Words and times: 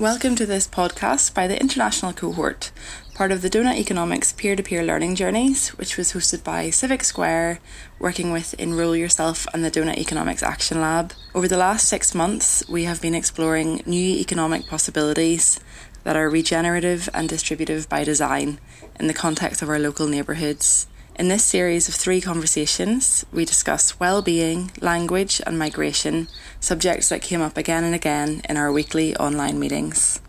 Welcome 0.00 0.34
to 0.36 0.46
this 0.46 0.66
podcast 0.66 1.34
by 1.34 1.46
the 1.46 1.60
International 1.60 2.14
Cohort, 2.14 2.70
part 3.14 3.30
of 3.30 3.42
the 3.42 3.50
Doughnut 3.50 3.76
Economics 3.76 4.32
peer 4.32 4.56
to 4.56 4.62
peer 4.62 4.82
learning 4.82 5.14
journeys, 5.14 5.68
which 5.76 5.98
was 5.98 6.14
hosted 6.14 6.42
by 6.42 6.70
Civic 6.70 7.04
Square, 7.04 7.60
working 7.98 8.32
with 8.32 8.54
Enrol 8.58 8.96
Yourself 8.96 9.46
and 9.52 9.62
the 9.62 9.70
Doughnut 9.70 9.98
Economics 9.98 10.42
Action 10.42 10.80
Lab. 10.80 11.12
Over 11.34 11.48
the 11.48 11.58
last 11.58 11.86
six 11.86 12.14
months, 12.14 12.66
we 12.66 12.84
have 12.84 13.02
been 13.02 13.14
exploring 13.14 13.82
new 13.84 14.16
economic 14.16 14.66
possibilities 14.66 15.60
that 16.04 16.16
are 16.16 16.30
regenerative 16.30 17.10
and 17.12 17.28
distributive 17.28 17.86
by 17.86 18.02
design 18.02 18.58
in 18.98 19.06
the 19.06 19.12
context 19.12 19.60
of 19.60 19.68
our 19.68 19.78
local 19.78 20.06
neighbourhoods. 20.06 20.86
In 21.16 21.28
this 21.28 21.44
series 21.44 21.88
of 21.88 21.94
three 21.94 22.20
conversations, 22.20 23.26
we 23.32 23.44
discuss 23.44 24.00
well-being, 24.00 24.70
language 24.80 25.40
and 25.46 25.58
migration, 25.58 26.28
subjects 26.60 27.08
that 27.10 27.20
came 27.20 27.42
up 27.42 27.56
again 27.56 27.84
and 27.84 27.94
again 27.94 28.42
in 28.48 28.56
our 28.56 28.72
weekly 28.72 29.14
online 29.16 29.58
meetings. 29.58 30.20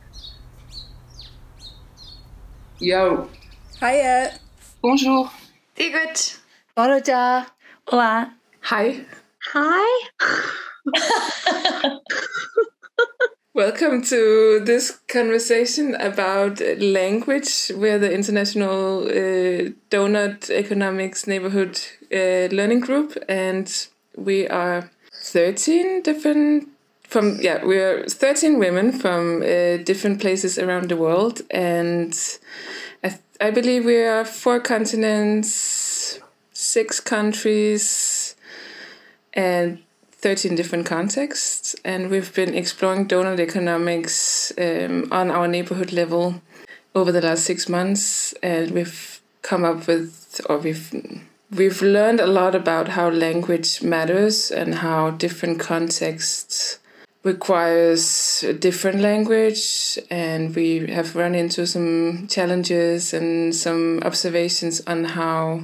Yo. 2.79 3.29
Hiya. 3.79 4.33
Bonjour. 4.81 5.31
Sigrid. 5.77 6.39
Boroja. 6.75 7.47
Hola. 7.87 8.33
Hi. 8.61 9.05
Hi. 9.53 10.09
Welcome 13.53 14.01
to 14.03 14.61
this 14.63 15.01
conversation 15.09 15.95
about 15.95 16.61
language. 16.79 17.69
We're 17.75 17.99
the 17.99 18.11
International 18.13 19.07
uh, 19.07 19.70
Doughnut 19.91 20.49
Economics 20.49 21.27
Neighborhood 21.27 21.79
uh, 22.11 22.47
Learning 22.51 22.79
Group, 22.79 23.15
and 23.29 23.87
we 24.17 24.47
are 24.47 24.89
13 25.13 26.01
different 26.01 26.67
from 27.03 27.37
yeah 27.41 27.63
we 27.63 27.77
are 27.77 28.07
13 28.07 28.57
women 28.57 28.91
from 28.91 29.43
uh, 29.43 29.77
different 29.83 30.19
places 30.19 30.57
around 30.57 30.89
the 30.89 30.95
world 30.95 31.41
and 31.51 32.17
I, 33.03 33.19
I 33.39 33.51
believe 33.51 33.83
we 33.85 34.01
are 34.03 34.25
four 34.25 34.61
continents 34.61 36.19
six 36.53 36.99
countries 36.99 38.35
and 39.33 39.79
13 40.21 40.55
different 40.55 40.85
contexts, 40.85 41.75
and 41.83 42.11
we've 42.11 42.33
been 42.35 42.53
exploring 42.53 43.07
donut 43.07 43.39
economics 43.39 44.53
um, 44.59 45.07
on 45.11 45.31
our 45.31 45.47
neighborhood 45.47 45.91
level 45.91 46.41
over 46.93 47.11
the 47.11 47.21
last 47.21 47.43
six 47.43 47.67
months, 47.67 48.33
and 48.43 48.69
we've 48.71 49.10
come 49.41 49.63
up 49.63 49.87
with, 49.87 50.41
or 50.49 50.57
we've 50.57 50.93
we've 51.51 51.81
learned 51.81 52.19
a 52.19 52.27
lot 52.27 52.55
about 52.55 52.89
how 52.89 53.09
language 53.09 53.81
matters 53.81 54.51
and 54.51 54.75
how 54.75 55.11
different 55.11 55.59
contexts 55.59 56.79
requires 57.23 58.43
a 58.47 58.53
different 58.53 58.99
language 58.99 59.99
and 60.09 60.55
we 60.55 60.87
have 60.87 61.15
run 61.15 61.35
into 61.35 61.67
some 61.67 62.27
challenges 62.27 63.13
and 63.13 63.53
some 63.53 63.99
observations 64.03 64.81
on 64.87 65.03
how 65.03 65.63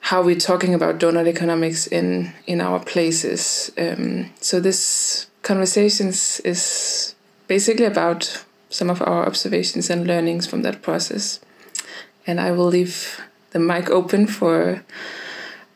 how 0.00 0.22
we're 0.22 0.38
talking 0.38 0.74
about 0.74 0.98
donut 0.98 1.26
economics 1.26 1.86
in 1.86 2.32
in 2.46 2.60
our 2.60 2.80
places. 2.80 3.72
Um, 3.78 4.30
so 4.40 4.60
this 4.60 5.26
conversations 5.42 6.40
is 6.40 7.14
basically 7.48 7.86
about 7.86 8.44
some 8.68 8.90
of 8.90 9.00
our 9.00 9.24
observations 9.26 9.88
and 9.88 10.06
learnings 10.06 10.46
from 10.46 10.62
that 10.62 10.82
process. 10.82 11.40
And 12.26 12.40
I 12.40 12.52
will 12.52 12.66
leave 12.66 13.20
the 13.50 13.58
mic 13.58 13.90
open 13.90 14.26
for 14.26 14.82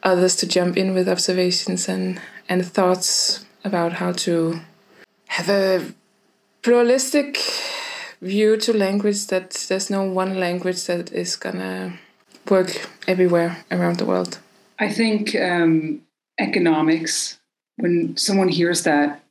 others 0.02 0.36
to 0.36 0.46
jump 0.46 0.76
in 0.76 0.94
with 0.94 1.08
observations 1.08 1.88
and 1.88 2.20
and 2.48 2.64
thoughts 2.64 3.44
about 3.64 3.94
how 3.94 4.12
to 4.12 4.60
have 5.26 5.48
a 5.50 5.92
pluralistic 6.62 7.38
view 8.20 8.56
to 8.56 8.72
language 8.72 9.26
that 9.26 9.50
there's 9.68 9.90
no 9.90 10.02
one 10.02 10.40
language 10.40 10.84
that 10.86 11.12
is 11.12 11.36
gonna 11.36 11.98
work 12.50 12.88
everywhere 13.06 13.64
around 13.70 13.98
the 13.98 14.06
world? 14.06 14.38
I 14.78 14.92
think 14.92 15.34
um, 15.36 16.02
economics, 16.38 17.38
when 17.76 18.16
someone 18.16 18.48
hears 18.48 18.82
that, 18.84 19.22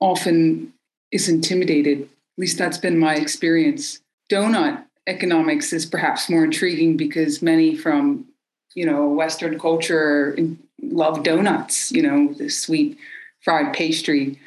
often 0.00 0.72
is 1.10 1.28
intimidated. 1.28 2.02
At 2.02 2.38
least 2.38 2.58
that's 2.58 2.78
been 2.78 2.98
my 2.98 3.16
experience. 3.16 4.00
Donut 4.30 4.85
economics 5.06 5.72
is 5.72 5.86
perhaps 5.86 6.28
more 6.28 6.44
intriguing 6.44 6.96
because 6.96 7.42
many 7.42 7.76
from 7.76 8.26
you 8.74 8.86
know 8.86 9.08
Western 9.08 9.58
culture 9.58 10.36
love 10.82 11.22
donuts. 11.22 11.92
You 11.92 12.02
know 12.02 12.34
the 12.34 12.48
sweet 12.48 12.98
fried 13.40 13.74
pastry. 13.74 14.38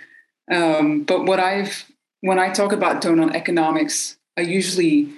Um, 0.51 1.03
but 1.03 1.25
what 1.25 1.39
I've 1.39 1.85
when 2.21 2.39
I 2.39 2.51
talk 2.51 2.71
about 2.71 3.01
donut 3.01 3.35
economics, 3.35 4.17
I 4.37 4.41
usually 4.41 5.09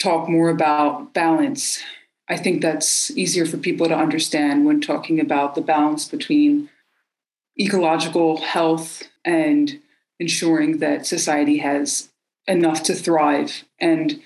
talk 0.00 0.28
more 0.28 0.50
about 0.50 1.14
balance 1.14 1.82
I 2.32 2.36
think 2.38 2.62
that's 2.62 3.10
easier 3.10 3.44
for 3.44 3.58
people 3.58 3.88
to 3.88 3.94
understand 3.94 4.64
when 4.64 4.80
talking 4.80 5.20
about 5.20 5.54
the 5.54 5.60
balance 5.60 6.08
between 6.08 6.70
ecological 7.60 8.38
health 8.38 9.02
and 9.22 9.80
ensuring 10.18 10.78
that 10.78 11.06
society 11.06 11.58
has 11.58 12.08
enough 12.46 12.82
to 12.84 12.94
thrive 12.94 13.64
and 13.78 14.20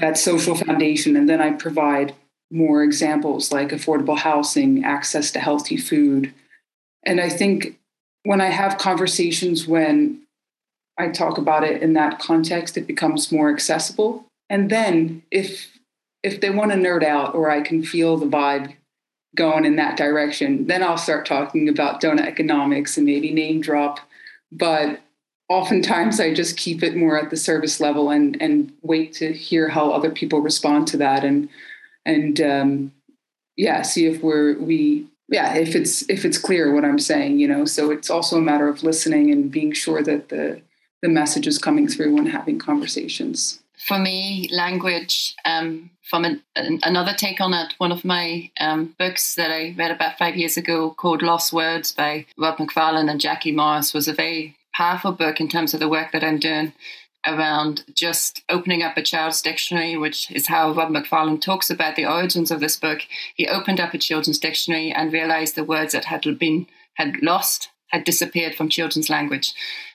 that 0.00 0.18
social 0.18 0.54
foundation. 0.54 1.16
And 1.16 1.28
then 1.28 1.40
I 1.40 1.52
provide 1.52 2.14
more 2.50 2.82
examples 2.82 3.52
like 3.52 3.70
affordable 3.70 4.18
housing, 4.18 4.84
access 4.84 5.30
to 5.32 5.40
healthy 5.40 5.76
food. 5.76 6.34
And 7.04 7.20
I 7.20 7.28
think 7.28 7.78
when 8.24 8.40
I 8.40 8.48
have 8.48 8.78
conversations 8.78 9.66
when 9.66 10.22
I 10.98 11.08
talk 11.08 11.38
about 11.38 11.64
it 11.64 11.82
in 11.82 11.94
that 11.94 12.18
context, 12.18 12.76
it 12.76 12.86
becomes 12.86 13.32
more 13.32 13.50
accessible. 13.50 14.26
And 14.50 14.70
then 14.70 15.22
if 15.30 15.78
if 16.22 16.40
they 16.40 16.50
want 16.50 16.70
to 16.72 16.76
nerd 16.76 17.02
out 17.02 17.34
or 17.34 17.50
I 17.50 17.62
can 17.62 17.82
feel 17.82 18.18
the 18.18 18.26
vibe 18.26 18.74
going 19.34 19.64
in 19.64 19.76
that 19.76 19.96
direction, 19.96 20.66
then 20.66 20.82
I'll 20.82 20.98
start 20.98 21.24
talking 21.24 21.68
about 21.68 22.02
donut 22.02 22.26
economics 22.26 22.98
and 22.98 23.06
maybe 23.06 23.32
name 23.32 23.62
drop. 23.62 24.00
But 24.52 25.00
oftentimes 25.50 26.20
I 26.20 26.32
just 26.32 26.56
keep 26.56 26.82
it 26.82 26.96
more 26.96 27.18
at 27.18 27.28
the 27.28 27.36
service 27.36 27.80
level 27.80 28.08
and 28.08 28.40
and 28.40 28.72
wait 28.82 29.12
to 29.14 29.34
hear 29.34 29.68
how 29.68 29.90
other 29.90 30.10
people 30.10 30.40
respond 30.40 30.86
to 30.88 30.96
that 30.98 31.24
and 31.24 31.50
and 32.06 32.40
um, 32.40 32.92
yeah, 33.56 33.82
see 33.82 34.06
if 34.06 34.22
we're 34.22 34.58
we 34.58 35.06
yeah 35.28 35.54
if 35.54 35.74
it's 35.74 36.08
if 36.08 36.24
it's 36.24 36.38
clear 36.38 36.72
what 36.72 36.84
I'm 36.84 37.00
saying, 37.00 37.40
you 37.40 37.48
know. 37.48 37.66
So 37.66 37.90
it's 37.90 38.08
also 38.08 38.38
a 38.38 38.42
matter 38.42 38.68
of 38.68 38.82
listening 38.82 39.30
and 39.30 39.50
being 39.50 39.72
sure 39.72 40.02
that 40.02 40.30
the 40.30 40.62
the 41.02 41.08
message 41.08 41.46
is 41.46 41.58
coming 41.58 41.88
through 41.88 42.14
when 42.14 42.26
having 42.26 42.58
conversations 42.58 43.60
for 43.86 43.98
me, 43.98 44.46
language, 44.52 45.34
um, 45.46 45.90
from 46.02 46.26
an, 46.26 46.42
an, 46.54 46.80
another 46.82 47.14
take 47.14 47.40
on 47.40 47.54
it, 47.54 47.72
one 47.78 47.92
of 47.92 48.04
my 48.04 48.50
um, 48.60 48.94
books 48.98 49.36
that 49.36 49.50
I 49.50 49.74
read 49.78 49.90
about 49.90 50.18
five 50.18 50.36
years 50.36 50.58
ago 50.58 50.90
called 50.90 51.22
Lost 51.22 51.52
Words 51.52 51.92
by 51.92 52.26
Rob 52.36 52.58
Macfarlane 52.58 53.08
and 53.08 53.20
Jackie 53.20 53.52
Morris 53.52 53.94
was 53.94 54.06
a 54.06 54.12
very 54.12 54.54
powerful 54.80 55.12
book 55.12 55.40
in 55.40 55.46
terms 55.46 55.74
of 55.74 55.80
the 55.80 55.90
work 55.90 56.10
that 56.10 56.24
I'm 56.24 56.38
doing 56.38 56.72
around 57.26 57.84
just 57.94 58.42
opening 58.48 58.82
up 58.82 58.96
a 58.96 59.02
child's 59.02 59.42
dictionary, 59.42 59.94
which 59.94 60.30
is 60.30 60.46
how 60.46 60.72
Rob 60.72 60.90
Macfarlane 60.90 61.38
talks 61.38 61.68
about 61.68 61.96
the 61.96 62.06
origins 62.06 62.50
of 62.50 62.60
this 62.60 62.78
book. 62.78 63.00
He 63.34 63.46
opened 63.46 63.78
up 63.78 63.92
a 63.92 63.98
children's 63.98 64.38
dictionary 64.38 64.90
and 64.90 65.12
realized 65.12 65.54
the 65.54 65.64
words 65.64 65.92
that 65.92 66.06
had 66.06 66.22
been 66.38 66.66
had 66.94 67.22
lost 67.22 67.68
had 67.88 68.04
disappeared 68.04 68.54
from 68.54 68.70
children's 68.70 69.10
language. 69.10 69.52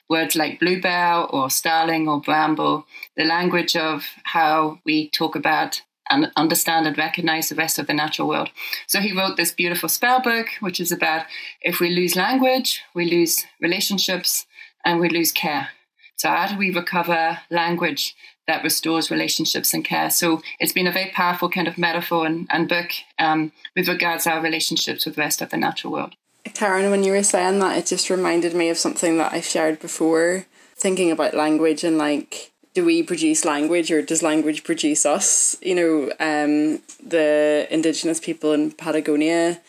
Words 0.08 0.36
like 0.36 0.60
bluebell 0.60 1.28
or 1.32 1.50
starling 1.50 2.06
or 2.06 2.20
bramble, 2.20 2.86
the 3.16 3.24
language 3.24 3.74
of 3.74 4.04
how 4.22 4.78
we 4.84 5.10
talk 5.10 5.34
about 5.34 5.82
and 6.10 6.30
understand 6.36 6.86
and 6.86 6.96
recognize 6.96 7.48
the 7.48 7.56
rest 7.56 7.80
of 7.80 7.88
the 7.88 7.92
natural 7.92 8.28
world. 8.28 8.50
So 8.86 9.00
he 9.00 9.18
wrote 9.18 9.36
this 9.36 9.50
beautiful 9.50 9.88
spell 9.88 10.22
book, 10.22 10.46
which 10.60 10.78
is 10.78 10.92
about 10.92 11.26
if 11.60 11.80
we 11.80 11.90
lose 11.90 12.14
language, 12.14 12.82
we 12.94 13.10
lose 13.10 13.44
relationships 13.60 14.46
and 14.86 15.00
we 15.00 15.10
lose 15.10 15.32
care. 15.32 15.68
So, 16.16 16.30
how 16.30 16.46
do 16.46 16.56
we 16.56 16.70
recover 16.70 17.40
language 17.50 18.16
that 18.46 18.62
restores 18.62 19.10
relationships 19.10 19.74
and 19.74 19.84
care? 19.84 20.08
So, 20.08 20.40
it's 20.58 20.72
been 20.72 20.86
a 20.86 20.92
very 20.92 21.10
powerful 21.10 21.50
kind 21.50 21.68
of 21.68 21.76
metaphor 21.76 22.24
and, 22.24 22.46
and 22.50 22.68
book 22.68 22.92
um, 23.18 23.52
with 23.74 23.88
regards 23.88 24.24
to 24.24 24.30
our 24.30 24.40
relationships 24.40 25.04
with 25.04 25.16
the 25.16 25.20
rest 25.20 25.42
of 25.42 25.50
the 25.50 25.58
natural 25.58 25.92
world. 25.92 26.14
Karen, 26.54 26.90
when 26.90 27.04
you 27.04 27.12
were 27.12 27.24
saying 27.24 27.58
that, 27.58 27.76
it 27.76 27.86
just 27.86 28.08
reminded 28.08 28.54
me 28.54 28.70
of 28.70 28.78
something 28.78 29.18
that 29.18 29.32
I 29.32 29.40
shared 29.40 29.80
before, 29.80 30.46
thinking 30.76 31.10
about 31.10 31.34
language 31.34 31.84
and 31.84 31.98
like, 31.98 32.52
do 32.72 32.84
we 32.84 33.02
produce 33.02 33.44
language 33.44 33.90
or 33.90 34.00
does 34.00 34.22
language 34.22 34.62
produce 34.62 35.04
us? 35.04 35.56
You 35.60 35.74
know, 35.74 36.10
um, 36.20 36.82
the 37.04 37.66
indigenous 37.70 38.20
people 38.20 38.52
in 38.52 38.70
Patagonia 38.70 39.60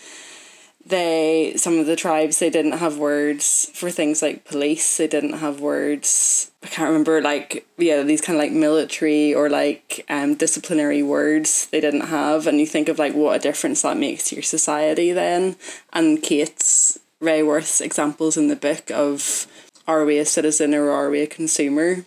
they 0.90 1.54
some 1.58 1.80
of 1.80 1.86
the 1.86 1.96
tribes 1.96 2.40
they 2.40 2.50
didn't 2.50 2.80
have 2.80 2.98
words 2.98 3.70
for 3.74 3.90
things 3.90 4.22
like 4.22 4.46
police 4.46 4.98
they 4.98 5.08
didn't 5.08 5.34
have 5.34 5.60
words 5.60 6.52
i 6.64 6.68
can't 6.68 6.90
remember 6.90 7.22
like 7.22 7.68
yeah 7.78 8.02
these 8.04 8.22
kind 8.22 8.38
of 8.38 8.44
like 8.44 8.52
military 8.52 9.34
or 9.34 9.50
like 9.50 10.06
um 10.10 10.36
disciplinary 10.36 11.04
words 11.04 11.68
they 11.68 11.82
didn't 11.82 12.08
have. 12.08 12.48
And 12.48 12.60
you 12.60 12.66
think 12.66 12.90
of 12.90 13.00
like 13.00 13.14
what 13.14 13.36
a 13.36 13.40
difference 13.40 13.82
that 13.82 13.98
makes 13.98 14.30
to 14.30 14.36
your 14.36 14.44
society 14.44 15.12
then. 15.12 15.56
And 15.94 16.22
kate's 16.22 17.00
Raworth's 17.22 17.82
examples 17.82 18.38
in 18.38 18.48
the 18.48 18.56
book 18.56 18.92
of 18.92 19.48
are 19.88 20.06
we 20.06 20.18
a 20.18 20.26
citizen 20.26 20.74
or 20.74 20.90
are 20.90 21.10
we 21.10 21.22
a 21.22 21.28
consumer? 21.28 22.06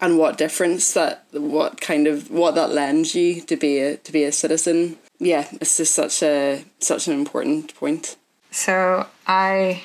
And 0.00 0.18
what 0.18 0.38
difference 0.38 0.92
that 0.94 1.26
what 1.32 1.80
kind 1.80 2.06
of 2.06 2.30
what 2.30 2.54
that 2.54 2.70
lends 2.70 3.14
you 3.14 3.40
to 3.42 3.56
be 3.56 3.78
a 3.78 3.96
to 3.96 4.12
be 4.12 4.24
a 4.24 4.32
citizen 4.32 4.98
yeah 5.18 5.46
it's 5.60 5.76
just 5.76 5.94
such 5.94 6.22
a 6.22 6.64
such 6.78 7.06
an 7.08 7.14
important 7.14 7.74
point. 7.74 8.16
So 8.50 9.06
i 9.26 9.82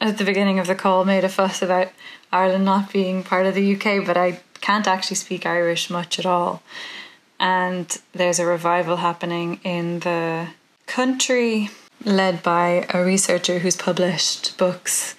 at 0.00 0.18
the 0.18 0.24
beginning 0.24 0.58
of 0.58 0.66
the 0.66 0.74
call 0.74 1.04
made 1.04 1.24
a 1.24 1.28
fuss 1.28 1.62
about 1.62 1.88
ireland 2.32 2.64
not 2.64 2.92
being 2.92 3.22
part 3.22 3.46
of 3.46 3.54
the 3.54 3.74
uk 3.74 4.06
but 4.06 4.16
i 4.16 4.40
can't 4.60 4.86
actually 4.86 5.16
speak 5.16 5.44
irish 5.44 5.90
much 5.90 6.18
at 6.18 6.26
all. 6.26 6.62
And 7.38 7.86
there's 8.12 8.38
a 8.38 8.46
revival 8.46 8.96
happening 8.96 9.60
in 9.62 10.00
the 10.00 10.48
country 10.86 11.68
led 12.04 12.42
by 12.42 12.86
a 12.88 13.04
researcher 13.04 13.58
who's 13.58 13.76
published 13.76 14.56
books 14.56 15.14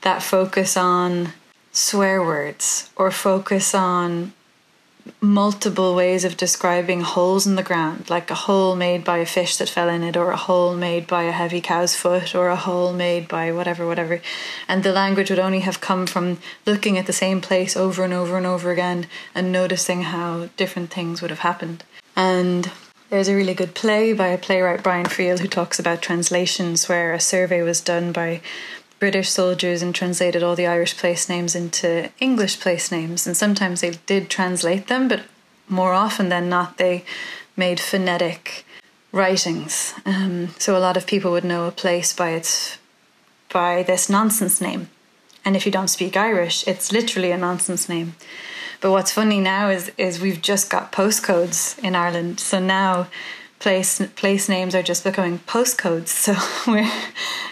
that 0.00 0.22
focus 0.22 0.76
on 0.76 1.32
swear 1.72 2.22
words 2.22 2.90
or 2.96 3.10
focus 3.10 3.74
on 3.74 4.32
multiple 5.20 5.94
ways 5.94 6.24
of 6.24 6.36
describing 6.36 7.00
holes 7.00 7.46
in 7.46 7.56
the 7.56 7.62
ground, 7.62 8.08
like 8.10 8.30
a 8.30 8.34
hole 8.34 8.76
made 8.76 9.04
by 9.04 9.18
a 9.18 9.26
fish 9.26 9.56
that 9.56 9.68
fell 9.68 9.88
in 9.88 10.02
it, 10.02 10.16
or 10.16 10.30
a 10.30 10.36
hole 10.36 10.74
made 10.74 11.06
by 11.06 11.24
a 11.24 11.32
heavy 11.32 11.60
cow's 11.60 11.94
foot, 11.94 12.34
or 12.34 12.48
a 12.48 12.56
hole 12.56 12.92
made 12.92 13.28
by 13.28 13.52
whatever, 13.52 13.86
whatever. 13.86 14.20
And 14.68 14.82
the 14.82 14.92
language 14.92 15.30
would 15.30 15.38
only 15.38 15.60
have 15.60 15.80
come 15.80 16.06
from 16.06 16.38
looking 16.64 16.98
at 16.98 17.06
the 17.06 17.12
same 17.12 17.40
place 17.40 17.76
over 17.76 18.04
and 18.04 18.12
over 18.12 18.36
and 18.36 18.46
over 18.46 18.70
again 18.70 19.06
and 19.34 19.52
noticing 19.52 20.02
how 20.02 20.48
different 20.56 20.90
things 20.90 21.22
would 21.22 21.30
have 21.30 21.40
happened. 21.40 21.84
And 22.14 22.70
there's 23.10 23.28
a 23.28 23.36
really 23.36 23.54
good 23.54 23.74
play 23.74 24.12
by 24.12 24.28
a 24.28 24.38
playwright, 24.38 24.82
Brian 24.82 25.06
Friel, 25.06 25.38
who 25.38 25.48
talks 25.48 25.78
about 25.78 26.02
translations, 26.02 26.88
where 26.88 27.12
a 27.12 27.20
survey 27.20 27.62
was 27.62 27.80
done 27.80 28.12
by 28.12 28.40
British 28.98 29.30
soldiers 29.30 29.82
and 29.82 29.94
translated 29.94 30.42
all 30.42 30.56
the 30.56 30.66
Irish 30.66 30.96
place 30.96 31.28
names 31.28 31.54
into 31.54 32.10
English 32.18 32.60
place 32.60 32.90
names. 32.90 33.26
And 33.26 33.36
sometimes 33.36 33.80
they 33.80 33.98
did 34.06 34.30
translate 34.30 34.86
them, 34.86 35.08
but 35.08 35.22
more 35.68 35.92
often 35.92 36.28
than 36.28 36.48
not, 36.48 36.78
they 36.78 37.04
made 37.56 37.80
phonetic 37.80 38.64
writings. 39.12 39.94
Um, 40.04 40.48
so 40.58 40.76
a 40.76 40.80
lot 40.80 40.96
of 40.96 41.06
people 41.06 41.30
would 41.32 41.44
know 41.44 41.66
a 41.66 41.72
place 41.72 42.12
by 42.12 42.30
its 42.30 42.78
by 43.52 43.82
this 43.82 44.10
nonsense 44.10 44.60
name. 44.60 44.88
And 45.44 45.56
if 45.56 45.64
you 45.64 45.72
don't 45.72 45.88
speak 45.88 46.16
Irish, 46.16 46.66
it's 46.66 46.92
literally 46.92 47.30
a 47.30 47.38
nonsense 47.38 47.88
name. 47.88 48.16
But 48.80 48.90
what's 48.90 49.12
funny 49.12 49.40
now 49.40 49.70
is 49.70 49.90
is 49.96 50.20
we've 50.20 50.42
just 50.42 50.70
got 50.70 50.92
postcodes 50.92 51.78
in 51.82 51.94
Ireland. 51.94 52.40
So 52.40 52.58
now 52.58 53.08
place 53.66 54.00
place 54.14 54.48
names 54.48 54.76
are 54.76 54.82
just 54.92 55.02
becoming 55.02 55.40
postcodes 55.40 56.06
so 56.06 56.32
we're 56.70 56.88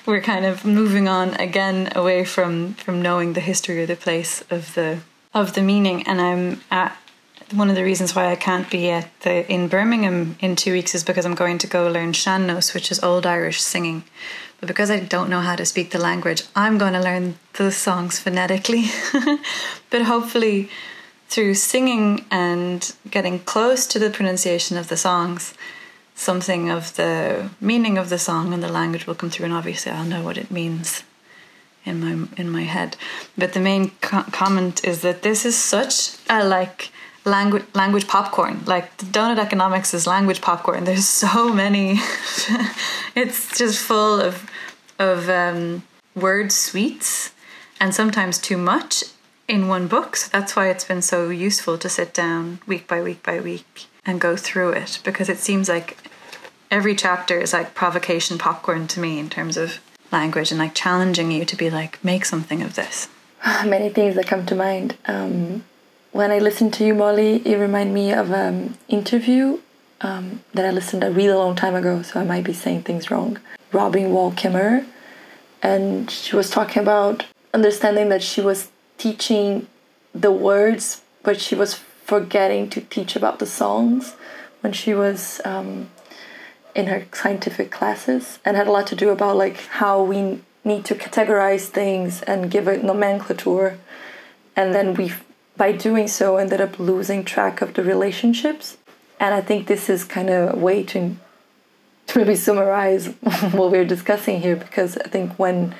we're 0.07 0.21
kind 0.21 0.45
of 0.45 0.65
moving 0.65 1.09
on 1.09 1.35
again 1.41 1.91
away 1.97 2.25
from 2.25 2.73
from 2.75 3.03
knowing 3.03 3.33
the 3.33 3.41
history 3.41 3.83
of 3.83 3.89
the 3.89 3.97
place 3.97 4.45
of 4.49 4.75
the 4.75 5.01
of 5.35 5.55
the 5.55 5.61
meaning 5.61 6.07
and 6.07 6.21
i'm 6.21 6.61
at 6.71 6.97
one 7.53 7.69
of 7.69 7.75
the 7.75 7.85
reasons 7.85 8.15
why 8.15 8.31
I 8.31 8.37
can't 8.37 8.71
be 8.71 8.91
at 8.91 9.09
the 9.21 9.35
in 9.53 9.69
Birmingham 9.69 10.37
in 10.41 10.57
two 10.57 10.73
weeks 10.73 10.95
is 10.95 11.05
because 11.05 11.27
I'm 11.27 11.35
going 11.35 11.59
to 11.59 11.67
go 11.67 11.91
learn 11.91 12.13
sean-nós, 12.13 12.73
which 12.75 12.91
is 12.91 13.03
Old 13.03 13.27
Irish 13.27 13.61
singing. 13.61 14.05
But 14.59 14.69
because 14.69 14.91
I 14.91 15.01
don't 15.01 15.29
know 15.29 15.41
how 15.41 15.55
to 15.57 15.67
speak 15.67 15.91
the 15.91 15.99
language, 15.99 16.43
I'm 16.57 16.79
going 16.79 16.95
to 16.95 17.03
learn 17.03 17.35
the 17.53 17.71
songs 17.71 18.19
phonetically. 18.19 18.85
but 19.91 20.03
hopefully, 20.03 20.71
through 21.29 21.55
singing 21.55 22.25
and 22.31 22.95
getting 23.11 23.41
close 23.41 23.87
to 23.89 23.99
the 23.99 24.11
pronunciation 24.11 24.79
of 24.79 24.89
the 24.89 24.97
songs, 24.97 25.55
something 26.15 26.71
of 26.71 26.95
the 26.97 27.51
meaning 27.61 27.99
of 27.99 28.09
the 28.09 28.19
song 28.19 28.55
and 28.55 28.63
the 28.63 28.69
language 28.69 29.07
will 29.07 29.15
come 29.15 29.31
through 29.31 29.47
and 29.47 29.55
obviously 29.55 29.93
I'll 29.93 30.05
know 30.05 30.23
what 30.23 30.39
it 30.39 30.51
means 30.51 31.03
in 31.85 32.01
my 32.01 32.29
in 32.37 32.51
my 32.51 32.63
head. 32.63 32.97
But 33.37 33.53
the 33.53 33.61
main 33.61 33.91
co- 34.01 34.25
comment 34.31 34.85
is 34.85 35.03
that 35.03 35.23
this 35.23 35.45
is 35.45 35.57
such 35.57 36.17
a 36.31 36.45
like 36.45 36.91
language 37.25 37.65
language 37.75 38.07
popcorn. 38.07 38.63
Like 38.67 38.97
donut 38.99 39.39
economics 39.39 39.93
is 39.93 40.07
language 40.07 40.41
popcorn. 40.41 40.85
There's 40.85 41.07
so 41.07 41.53
many 41.53 41.99
it's 43.15 43.59
just 43.59 43.79
full 43.79 44.21
of 44.21 44.49
of 44.99 45.29
um, 45.29 45.83
word 46.15 46.53
sweets 46.53 47.33
and 47.81 47.95
sometimes 47.95 48.39
too 48.39 48.57
much 48.57 49.05
in 49.49 49.69
one 49.69 49.89
book. 49.89 50.17
So 50.17 50.31
that's 50.33 50.55
why 50.57 50.69
it's 50.69 50.85
been 50.85 51.03
so 51.03 51.29
useful 51.29 51.77
to 51.79 51.89
sit 51.89 52.15
down 52.15 52.61
week 52.67 52.87
by 52.87 53.03
week 53.03 53.23
by 53.23 53.41
week 53.41 53.89
and 54.07 54.21
go 54.21 54.37
through 54.37 54.71
it 54.71 55.01
because 55.05 55.29
it 55.29 55.39
seems 55.39 55.69
like 55.69 55.99
every 56.71 56.95
chapter 56.95 57.39
is 57.39 57.53
like 57.53 57.75
provocation 57.75 58.39
popcorn 58.39 58.87
to 58.89 59.01
me 59.01 59.19
in 59.19 59.31
terms 59.31 59.57
of 59.57 59.79
language 60.13 60.51
and 60.51 60.59
like 60.59 60.75
challenging 60.75 61.31
you 61.31 61.45
to 61.45 61.57
be 61.57 61.71
like 61.71 62.03
make 62.05 62.25
something 62.25 62.63
of 62.63 62.75
this. 62.75 63.09
Many 63.65 63.91
things 63.91 64.15
that 64.17 64.27
come 64.27 64.47
to 64.47 64.55
mind. 64.55 64.97
Um, 65.07 65.65
when 66.15 66.31
i 66.31 66.39
listen 66.39 66.71
to 66.71 66.85
you 66.87 66.95
molly 66.95 67.43
it 67.45 67.57
remind 67.57 67.93
me 67.93 68.13
of 68.13 68.31
an 68.31 68.55
um, 68.55 68.79
interview 68.89 69.59
um, 70.01 70.45
that 70.55 70.65
i 70.65 70.71
listened 70.71 71.03
a 71.03 71.11
really 71.11 71.35
long 71.35 71.57
time 71.57 71.75
ago 71.75 72.03
so 72.03 72.21
i 72.21 72.25
might 72.25 72.45
be 72.45 72.53
saying 72.53 72.83
things 72.83 73.11
wrong. 73.11 73.39
Robin 73.73 74.13
wall 74.13 74.31
kimmerer 74.31 74.87
and 75.61 76.09
she 76.09 76.37
was 76.37 76.49
talking 76.51 76.81
about 76.81 77.25
understanding 77.53 78.09
that 78.11 78.23
she 78.23 78.41
was 78.41 78.71
teaching 78.97 79.67
the 80.15 80.31
words 80.31 81.03
but 81.25 81.41
she 81.41 81.57
was 81.57 81.83
forgetting 82.05 82.69
to 82.71 82.81
teach 82.83 83.17
about 83.17 83.39
the 83.39 83.47
songs 83.47 84.15
when 84.61 84.73
she 84.73 84.95
was 84.95 85.41
um, 85.45 85.91
in 86.75 86.87
her 86.87 87.07
scientific 87.13 87.71
classes 87.71 88.39
and 88.45 88.57
had 88.57 88.67
a 88.67 88.73
lot 88.73 88.87
to 88.89 88.97
do 88.97 89.11
about 89.11 89.37
like 89.37 89.57
how 89.81 90.03
we 90.03 90.41
need 90.65 90.85
to 90.85 90.95
categorize 90.95 91.67
things 91.67 92.23
and 92.23 92.51
give 92.51 92.69
a 92.69 92.77
nomenclature. 92.79 93.79
And 94.57 94.75
then 94.75 94.95
we 94.95 95.13
by 95.57 95.71
doing 95.73 96.09
so 96.09 96.37
ended 96.37 96.61
up 96.61 96.79
losing 96.79 97.25
track 97.25 97.63
of 97.63 97.75
the 97.75 97.83
relationships. 97.83 98.77
And 99.21 99.33
i 99.35 99.41
think 99.41 99.67
this 99.67 99.89
is 99.89 100.05
kind 100.05 100.29
of 100.29 100.55
a 100.55 100.57
way 100.57 100.83
to 100.83 101.17
to 102.09 102.19
maybe 102.19 102.35
summarize 102.35 103.07
what 103.53 103.71
we're 103.71 103.85
discussing 103.85 104.41
here 104.41 104.57
because 104.57 104.99
i 104.99 105.09
think 105.09 105.39
when 105.39 105.75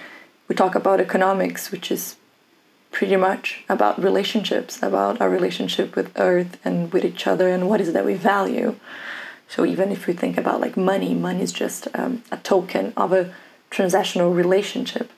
we 0.49 0.55
talk 0.55 0.75
about 0.75 1.01
economics 1.01 1.71
which 1.71 1.91
is 1.91 2.17
pretty 2.95 3.17
much 3.17 3.65
about 3.69 4.03
relationships, 4.03 4.81
about 4.81 5.21
our 5.21 5.29
relationship 5.29 5.97
with 5.97 6.13
Earth 6.17 6.59
and 6.65 6.93
with 6.93 7.05
each 7.05 7.27
other, 7.27 7.49
and 7.49 7.69
what 7.69 7.81
is 7.81 7.89
it 7.89 7.93
that 7.93 8.07
we 8.07 8.15
value. 8.15 8.77
So 9.49 9.67
even 9.67 9.91
if 9.91 10.07
we 10.07 10.15
think 10.15 10.39
about 10.39 10.61
like 10.61 10.77
money, 10.77 11.13
money 11.13 11.43
is 11.43 11.53
just 11.53 11.89
um, 11.93 12.23
a 12.31 12.37
token 12.39 12.93
of 12.97 13.13
a 13.13 13.35
transactional 13.71 14.35
relationship, 14.35 15.11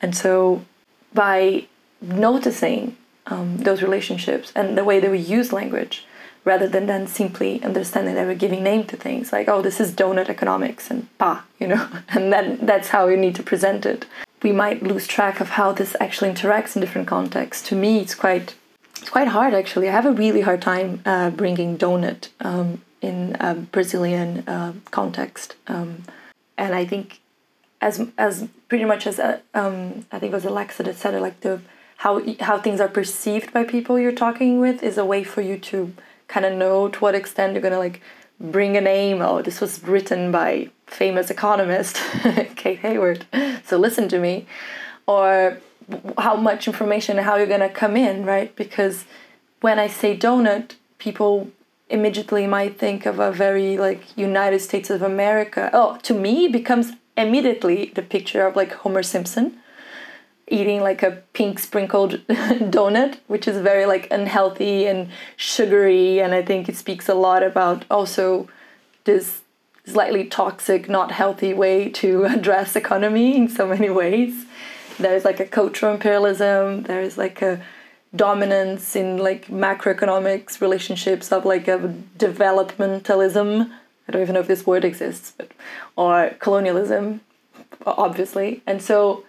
and 0.00 0.16
so 0.16 0.64
by 1.12 1.66
noticing 2.00 2.96
um, 3.26 3.58
those 3.58 3.82
relationships 3.82 4.52
and 4.54 4.78
the 4.78 4.84
way 4.84 5.00
that 5.00 5.10
we 5.10 5.18
use 5.18 5.52
language, 5.52 6.06
rather 6.44 6.68
than 6.68 6.86
then 6.86 7.08
simply 7.08 7.60
understanding 7.64 8.14
that 8.14 8.26
we're 8.28 8.44
giving 8.46 8.62
name 8.62 8.84
to 8.84 8.96
things 8.96 9.32
like 9.32 9.48
oh 9.48 9.60
this 9.60 9.80
is 9.80 9.92
donut 9.92 10.28
economics 10.28 10.90
and 10.90 11.00
pa 11.18 11.44
you 11.58 11.66
know? 11.66 11.84
And 12.14 12.32
then 12.32 12.46
that's 12.62 12.88
how 12.94 13.08
you 13.08 13.16
need 13.16 13.34
to 13.34 13.42
present 13.42 13.84
it 13.84 14.06
we 14.42 14.52
might 14.52 14.82
lose 14.82 15.06
track 15.06 15.40
of 15.40 15.50
how 15.50 15.72
this 15.72 15.96
actually 16.00 16.30
interacts 16.30 16.76
in 16.76 16.80
different 16.80 17.08
contexts. 17.08 17.68
To 17.68 17.74
me, 17.74 18.00
it's 18.00 18.14
quite 18.14 18.54
it's 19.00 19.10
quite 19.10 19.28
hard 19.28 19.54
actually. 19.54 19.88
I 19.88 19.92
have 19.92 20.06
a 20.06 20.12
really 20.12 20.42
hard 20.42 20.62
time 20.62 21.00
uh, 21.04 21.30
bringing 21.30 21.78
donut 21.78 22.28
um, 22.40 22.82
in 23.00 23.36
a 23.40 23.54
Brazilian 23.54 24.44
uh, 24.46 24.72
context, 24.90 25.56
um, 25.66 26.04
and 26.56 26.74
I 26.74 26.84
think 26.84 27.20
as 27.80 28.06
as 28.18 28.48
pretty 28.68 28.84
much 28.84 29.06
as 29.06 29.18
uh, 29.18 29.40
um, 29.54 30.06
I 30.12 30.18
think 30.18 30.32
it 30.32 30.34
was 30.34 30.44
Alexa 30.44 30.82
that 30.82 30.96
said 30.96 31.14
it, 31.14 31.20
like 31.20 31.40
the 31.40 31.60
how 31.98 32.22
how 32.40 32.58
things 32.58 32.80
are 32.80 32.88
perceived 32.88 33.52
by 33.52 33.64
people 33.64 33.98
you're 33.98 34.12
talking 34.12 34.60
with 34.60 34.82
is 34.82 34.98
a 34.98 35.04
way 35.04 35.24
for 35.24 35.42
you 35.42 35.58
to 35.58 35.92
kind 36.28 36.44
of 36.44 36.52
know 36.52 36.88
to 36.88 36.98
what 36.98 37.14
extent 37.14 37.54
you're 37.54 37.62
gonna 37.62 37.78
like 37.78 38.00
bring 38.40 38.76
a 38.76 38.80
name. 38.80 39.20
Oh, 39.20 39.42
this 39.42 39.60
was 39.60 39.82
written 39.82 40.30
by 40.30 40.70
famous 40.86 41.30
economist 41.30 41.96
Kate 42.56 42.82
Raworth. 42.82 43.24
So 43.66 43.76
listen 43.76 44.08
to 44.08 44.18
me, 44.18 44.46
or 45.06 45.58
how 46.18 46.36
much 46.36 46.66
information, 46.66 47.18
how 47.18 47.36
you're 47.36 47.46
gonna 47.46 47.68
come 47.68 47.96
in, 47.96 48.24
right? 48.24 48.54
Because 48.56 49.04
when 49.60 49.78
I 49.78 49.88
say 49.88 50.16
donut, 50.16 50.74
people 50.98 51.50
immediately 51.90 52.46
might 52.46 52.78
think 52.78 53.06
of 53.06 53.18
a 53.18 53.32
very 53.32 53.78
like 53.78 54.16
United 54.16 54.60
States 54.60 54.90
of 54.90 55.02
America. 55.02 55.70
Oh, 55.72 55.98
to 56.02 56.14
me, 56.14 56.48
becomes 56.48 56.92
immediately 57.16 57.92
the 57.94 58.02
picture 58.02 58.46
of 58.46 58.56
like 58.56 58.72
Homer 58.72 59.02
Simpson 59.02 59.58
eating 60.50 60.80
like 60.80 61.02
a 61.02 61.22
pink 61.32 61.58
sprinkled 61.58 62.26
donut, 62.28 63.18
which 63.26 63.46
is 63.48 63.58
very 63.58 63.86
like 63.86 64.08
unhealthy 64.10 64.86
and 64.86 65.08
sugary. 65.36 66.20
And 66.20 66.34
I 66.34 66.42
think 66.42 66.68
it 66.68 66.76
speaks 66.76 67.08
a 67.08 67.14
lot 67.14 67.42
about 67.42 67.84
also 67.90 68.48
this 69.04 69.42
slightly 69.86 70.24
toxic, 70.24 70.88
not 70.88 71.12
healthy 71.12 71.54
way 71.54 71.88
to 71.88 72.24
address 72.36 72.76
economy 72.76 73.36
in 73.36 73.48
so 73.48 73.66
many 73.66 73.90
ways. 73.90 74.46
There's 74.98 75.24
like 75.24 75.40
a 75.40 75.46
cultural 75.46 75.94
imperialism, 75.94 76.82
there's 76.84 77.16
like 77.16 77.40
a 77.40 77.60
dominance 78.14 78.96
in 78.96 79.18
like 79.18 79.46
macroeconomics 79.48 80.60
relationships 80.60 81.30
of 81.30 81.44
like 81.44 81.68
a 81.68 81.94
developmentalism. 82.18 83.70
I 84.08 84.12
don't 84.12 84.22
even 84.22 84.34
know 84.34 84.40
if 84.40 84.46
this 84.46 84.66
word 84.66 84.84
exists, 84.84 85.34
but 85.36 85.52
or 85.96 86.30
colonialism, 86.38 87.20
obviously. 87.86 88.62
And 88.66 88.82
so 88.82 89.24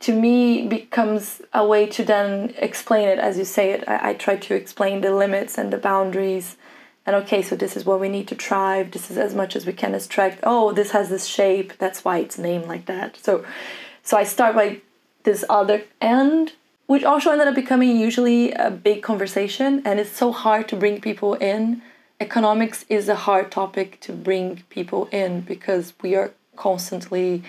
to 0.00 0.12
me 0.12 0.66
becomes 0.66 1.42
a 1.52 1.66
way 1.66 1.86
to 1.86 2.04
then 2.04 2.54
explain 2.58 3.08
it 3.08 3.18
as 3.18 3.38
you 3.38 3.44
say 3.44 3.70
it. 3.70 3.84
I, 3.88 4.10
I 4.10 4.14
try 4.14 4.36
to 4.36 4.54
explain 4.54 5.00
the 5.00 5.14
limits 5.14 5.58
and 5.58 5.72
the 5.72 5.78
boundaries. 5.78 6.56
And 7.04 7.14
okay, 7.16 7.42
so 7.42 7.56
this 7.56 7.76
is 7.76 7.84
what 7.84 8.00
we 8.00 8.08
need 8.08 8.28
to 8.28 8.34
try. 8.34 8.82
This 8.82 9.10
is 9.10 9.16
as 9.16 9.34
much 9.34 9.54
as 9.54 9.64
we 9.64 9.72
can 9.72 9.94
extract. 9.94 10.40
Oh, 10.42 10.72
this 10.72 10.90
has 10.90 11.08
this 11.08 11.26
shape. 11.26 11.72
That's 11.78 12.04
why 12.04 12.18
it's 12.18 12.38
named 12.38 12.66
like 12.66 12.86
that. 12.86 13.16
So, 13.16 13.44
so 14.02 14.16
I 14.16 14.24
start 14.24 14.54
by 14.54 14.80
this 15.22 15.44
other 15.48 15.84
end, 16.00 16.54
which 16.86 17.04
also 17.04 17.30
ended 17.30 17.48
up 17.48 17.54
becoming 17.54 17.96
usually 17.96 18.52
a 18.52 18.70
big 18.70 19.02
conversation. 19.02 19.82
And 19.84 20.00
it's 20.00 20.10
so 20.10 20.32
hard 20.32 20.68
to 20.68 20.76
bring 20.76 21.00
people 21.00 21.34
in. 21.34 21.82
Economics 22.18 22.84
is 22.88 23.08
a 23.08 23.14
hard 23.14 23.52
topic 23.52 24.00
to 24.00 24.12
bring 24.12 24.64
people 24.68 25.06
in 25.12 25.42
because 25.42 25.94
we 26.02 26.14
are 26.14 26.32
constantly 26.56 27.42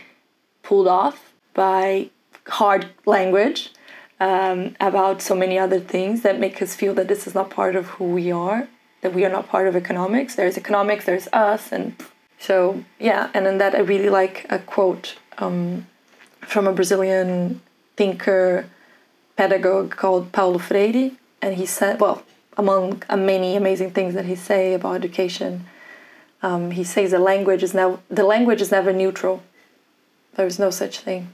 pulled 0.62 0.88
off 0.88 1.34
by 1.54 2.10
hard 2.50 2.90
language 3.06 3.72
um, 4.20 4.76
about 4.80 5.22
so 5.22 5.36
many 5.36 5.60
other 5.60 5.80
things 5.80 6.22
that 6.22 6.40
make 6.40 6.62
us 6.62 6.76
feel 6.76 6.94
that 6.96 7.08
this 7.08 7.28
is 7.28 7.36
not 7.36 7.50
part 7.50 7.76
of 7.76 7.88
who 7.88 8.06
we 8.06 8.32
are, 8.32 8.68
that 9.02 9.14
we 9.14 9.24
are 9.26 9.30
not 9.30 9.48
part 9.48 9.68
of 9.68 9.76
economics. 9.76 10.36
There's 10.36 10.58
economics, 10.58 11.06
there's 11.06 11.28
us, 11.34 11.72
and 11.72 11.96
so 12.40 12.84
yeah. 13.00 13.30
And 13.34 13.46
in 13.48 13.58
that, 13.60 13.76
I 13.76 13.80
really 13.80 14.10
like 14.10 14.46
a 14.50 14.60
quote 14.60 15.18
um, 15.38 15.88
from 16.42 16.68
a 16.68 16.74
Brazilian 16.74 17.62
thinker, 17.96 18.66
pedagogue 19.36 19.92
called 19.92 20.32
Paulo 20.32 20.58
Freire, 20.58 21.12
and 21.42 21.56
he 21.56 21.66
said, 21.66 22.00
well, 22.00 22.24
among 22.58 23.04
many 23.10 23.56
amazing 23.56 23.92
things 23.92 24.16
that 24.16 24.26
he 24.26 24.36
say 24.36 24.74
about 24.74 24.96
education, 24.96 25.66
um, 26.42 26.72
he 26.72 26.84
says 26.84 27.12
the 27.12 27.20
language 27.20 27.64
is 27.64 27.74
now 27.74 28.00
the 28.10 28.24
language 28.24 28.62
is 28.62 28.72
never 28.72 28.92
neutral. 28.92 29.44
There 30.36 30.46
is 30.46 30.60
no 30.60 30.70
such 30.70 31.00
thing. 31.00 31.34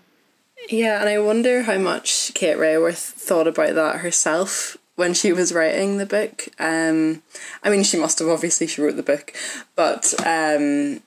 Yeah, 0.70 1.00
and 1.00 1.10
I 1.10 1.20
wonder 1.20 1.64
how 1.64 1.78
much 1.78 2.32
Kate 2.34 2.58
Raworth 2.58 3.14
thought 3.14 3.48
about 3.48 3.76
that 3.76 3.98
herself 3.98 4.78
when 4.96 5.14
she 5.14 5.34
was 5.34 5.54
writing 5.54 5.98
the 5.98 6.06
book. 6.06 6.48
Um, 6.60 7.22
I 7.64 7.70
mean, 7.70 7.84
she 7.84 7.98
must 7.98 8.20
have 8.20 8.30
obviously 8.30 8.68
she 8.68 8.82
wrote 8.82 8.96
the 8.96 9.04
book, 9.04 9.34
but 9.76 10.14
um, 10.26 11.02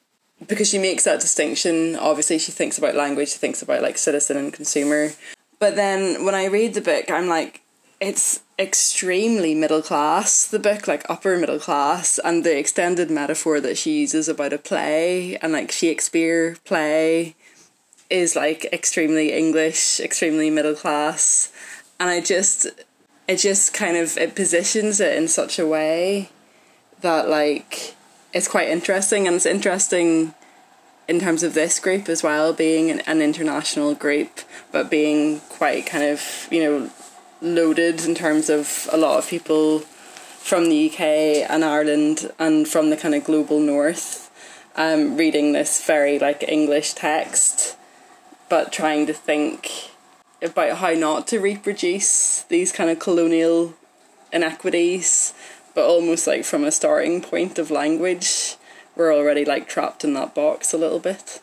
because 0.46 0.68
she 0.68 0.78
makes 0.78 1.04
that 1.04 1.20
distinction, 1.20 1.96
obviously 1.96 2.38
she 2.38 2.52
thinks 2.52 2.78
about 2.78 2.94
language, 2.94 3.30
she 3.30 3.38
thinks 3.38 3.62
about 3.62 3.82
like 3.82 3.98
citizen 3.98 4.36
and 4.36 4.52
consumer. 4.52 5.12
But 5.58 5.76
then 5.76 6.24
when 6.24 6.34
I 6.34 6.46
read 6.46 6.74
the 6.74 6.80
book, 6.80 7.10
I'm 7.10 7.28
like, 7.28 7.62
it's 8.00 8.40
extremely 8.58 9.54
middle 9.54 9.82
class 9.82 10.46
the 10.48 10.58
book 10.58 10.88
like 10.88 11.08
upper 11.10 11.36
middle 11.38 11.58
class 11.58 12.18
and 12.24 12.42
the 12.42 12.58
extended 12.58 13.10
metaphor 13.10 13.60
that 13.60 13.76
she 13.76 14.00
uses 14.00 14.28
about 14.28 14.52
a 14.52 14.58
play 14.58 15.36
and 15.38 15.52
like 15.52 15.70
shakespeare 15.70 16.56
play 16.64 17.34
is 18.10 18.36
like 18.36 18.64
extremely 18.72 19.32
English, 19.32 20.00
extremely 20.00 20.50
middle 20.50 20.74
class, 20.74 21.52
and 21.98 22.08
I 22.08 22.20
just 22.20 22.66
it 23.28 23.36
just 23.36 23.74
kind 23.74 23.96
of 23.96 24.16
it 24.16 24.34
positions 24.34 25.00
it 25.00 25.16
in 25.16 25.28
such 25.28 25.58
a 25.58 25.66
way 25.66 26.30
that 27.00 27.28
like 27.28 27.94
it's 28.32 28.48
quite 28.48 28.68
interesting 28.68 29.26
and 29.26 29.36
it's 29.36 29.46
interesting 29.46 30.34
in 31.08 31.20
terms 31.20 31.42
of 31.42 31.54
this 31.54 31.78
group 31.78 32.08
as 32.08 32.22
well 32.22 32.52
being 32.52 32.90
an, 32.90 33.00
an 33.00 33.20
international 33.20 33.94
group 33.94 34.40
but 34.72 34.90
being 34.90 35.40
quite 35.48 35.86
kind 35.86 36.04
of 36.04 36.48
you 36.50 36.62
know 36.62 36.90
loaded 37.40 38.04
in 38.04 38.14
terms 38.14 38.48
of 38.48 38.88
a 38.92 38.96
lot 38.96 39.18
of 39.18 39.28
people 39.28 39.80
from 39.80 40.68
the 40.68 40.90
UK 40.90 41.00
and 41.50 41.64
Ireland 41.64 42.30
and 42.38 42.66
from 42.68 42.90
the 42.90 42.96
kind 42.96 43.14
of 43.14 43.24
global 43.24 43.60
north 43.60 44.30
um, 44.76 45.16
reading 45.16 45.52
this 45.52 45.84
very 45.84 46.18
like 46.18 46.44
English 46.46 46.94
text 46.94 47.76
but 48.48 48.72
trying 48.72 49.06
to 49.06 49.12
think 49.12 49.90
about 50.42 50.78
how 50.78 50.90
not 50.90 51.26
to 51.28 51.38
reproduce 51.38 52.42
these 52.44 52.72
kind 52.72 52.90
of 52.90 52.98
colonial 52.98 53.74
inequities, 54.32 55.32
but 55.74 55.86
almost 55.86 56.26
like 56.26 56.44
from 56.44 56.64
a 56.64 56.72
starting 56.72 57.20
point 57.20 57.58
of 57.58 57.70
language, 57.70 58.56
we're 58.94 59.14
already 59.14 59.44
like 59.44 59.68
trapped 59.68 60.04
in 60.04 60.14
that 60.14 60.34
box 60.34 60.72
a 60.72 60.78
little 60.78 61.00
bit. 61.00 61.40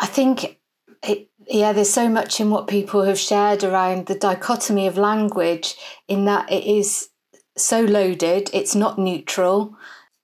I 0.00 0.06
think 0.06 0.58
it, 1.02 1.28
yeah, 1.46 1.72
there's 1.72 1.92
so 1.92 2.08
much 2.08 2.40
in 2.40 2.50
what 2.50 2.68
people 2.68 3.02
have 3.02 3.18
shared 3.18 3.62
around 3.64 4.06
the 4.06 4.18
dichotomy 4.18 4.86
of 4.86 4.96
language, 4.96 5.76
in 6.08 6.24
that 6.24 6.50
it 6.50 6.64
is 6.64 7.08
so 7.56 7.80
loaded, 7.80 8.50
it's 8.52 8.74
not 8.74 8.98
neutral 8.98 9.76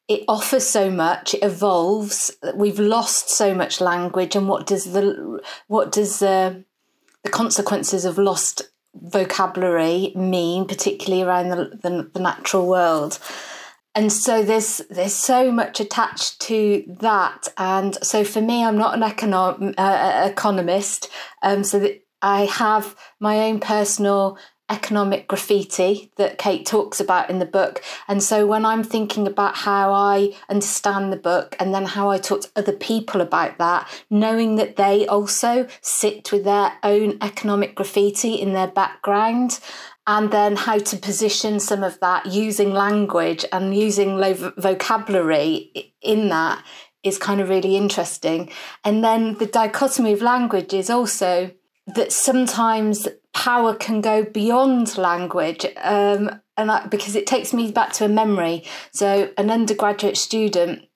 it 0.08 0.24
offers 0.28 0.66
so 0.66 0.90
much 0.90 1.34
it 1.34 1.42
evolves. 1.42 2.36
We've 2.54 2.78
lost 2.78 3.30
so 3.30 3.54
much 3.54 3.80
language 3.80 4.36
and 4.36 4.48
what 4.48 4.66
does 4.66 4.92
the 4.92 5.40
what 5.68 5.92
does 5.92 6.18
the 6.18 6.64
the 7.22 7.30
consequences 7.30 8.04
of 8.04 8.18
lost 8.18 8.62
vocabulary 8.94 10.12
mean 10.14 10.66
particularly 10.66 11.22
around 11.22 11.48
the, 11.48 11.78
the, 11.82 12.10
the 12.12 12.20
natural 12.20 12.66
world? 12.66 13.18
And 13.94 14.12
so 14.12 14.42
there's 14.42 14.78
there's 14.90 15.14
so 15.14 15.52
much 15.52 15.78
attached 15.78 16.40
to 16.42 16.84
that. 17.00 17.48
And 17.56 17.96
so 18.04 18.24
for 18.24 18.40
me 18.40 18.64
i'm 18.64 18.78
not 18.78 18.94
an 18.94 19.02
econom- 19.02 19.74
uh, 19.78 20.28
economist 20.30 21.08
um, 21.42 21.62
so 21.62 21.78
that 21.78 22.02
i 22.22 22.44
have 22.46 22.96
my 23.20 23.38
own 23.40 23.60
personal 23.60 24.36
economic 24.72 25.28
graffiti 25.28 26.10
that 26.16 26.38
Kate 26.38 26.66
talks 26.66 26.98
about 26.98 27.28
in 27.30 27.38
the 27.38 27.44
book. 27.44 27.82
And 28.08 28.22
so 28.22 28.46
when 28.46 28.64
I'm 28.64 28.82
thinking 28.82 29.26
about 29.26 29.54
how 29.54 29.92
I 29.92 30.34
understand 30.48 31.12
the 31.12 31.18
book 31.18 31.54
and 31.60 31.74
then 31.74 31.84
how 31.84 32.10
I 32.10 32.18
talk 32.18 32.40
to 32.40 32.50
other 32.56 32.72
people 32.72 33.20
about 33.20 33.58
that, 33.58 33.88
knowing 34.08 34.56
that 34.56 34.76
they 34.76 35.06
also 35.06 35.68
sit 35.82 36.32
with 36.32 36.44
their 36.44 36.72
own 36.82 37.18
economic 37.20 37.74
graffiti 37.74 38.34
in 38.34 38.54
their 38.54 38.68
background. 38.68 39.60
And 40.04 40.32
then 40.32 40.56
how 40.56 40.78
to 40.78 40.96
position 40.96 41.60
some 41.60 41.84
of 41.84 42.00
that 42.00 42.26
using 42.26 42.72
language 42.72 43.44
and 43.52 43.72
using 43.72 44.16
low 44.16 44.34
vocabulary 44.34 45.94
in 46.00 46.28
that 46.30 46.64
is 47.04 47.18
kind 47.18 47.40
of 47.40 47.48
really 47.48 47.76
interesting. 47.76 48.50
And 48.84 49.04
then 49.04 49.34
the 49.34 49.46
dichotomy 49.46 50.12
of 50.12 50.20
language 50.20 50.74
is 50.74 50.90
also 50.90 51.52
that 51.86 52.10
sometimes 52.12 53.06
power 53.34 53.74
can 53.74 54.00
go 54.00 54.24
beyond 54.24 54.96
language 54.98 55.66
um, 55.76 56.40
and 56.56 56.70
I, 56.70 56.86
because 56.86 57.16
it 57.16 57.26
takes 57.26 57.52
me 57.52 57.70
back 57.72 57.92
to 57.94 58.04
a 58.04 58.08
memory. 58.08 58.64
So 58.92 59.30
an 59.38 59.50
undergraduate 59.50 60.16
student 60.16 60.88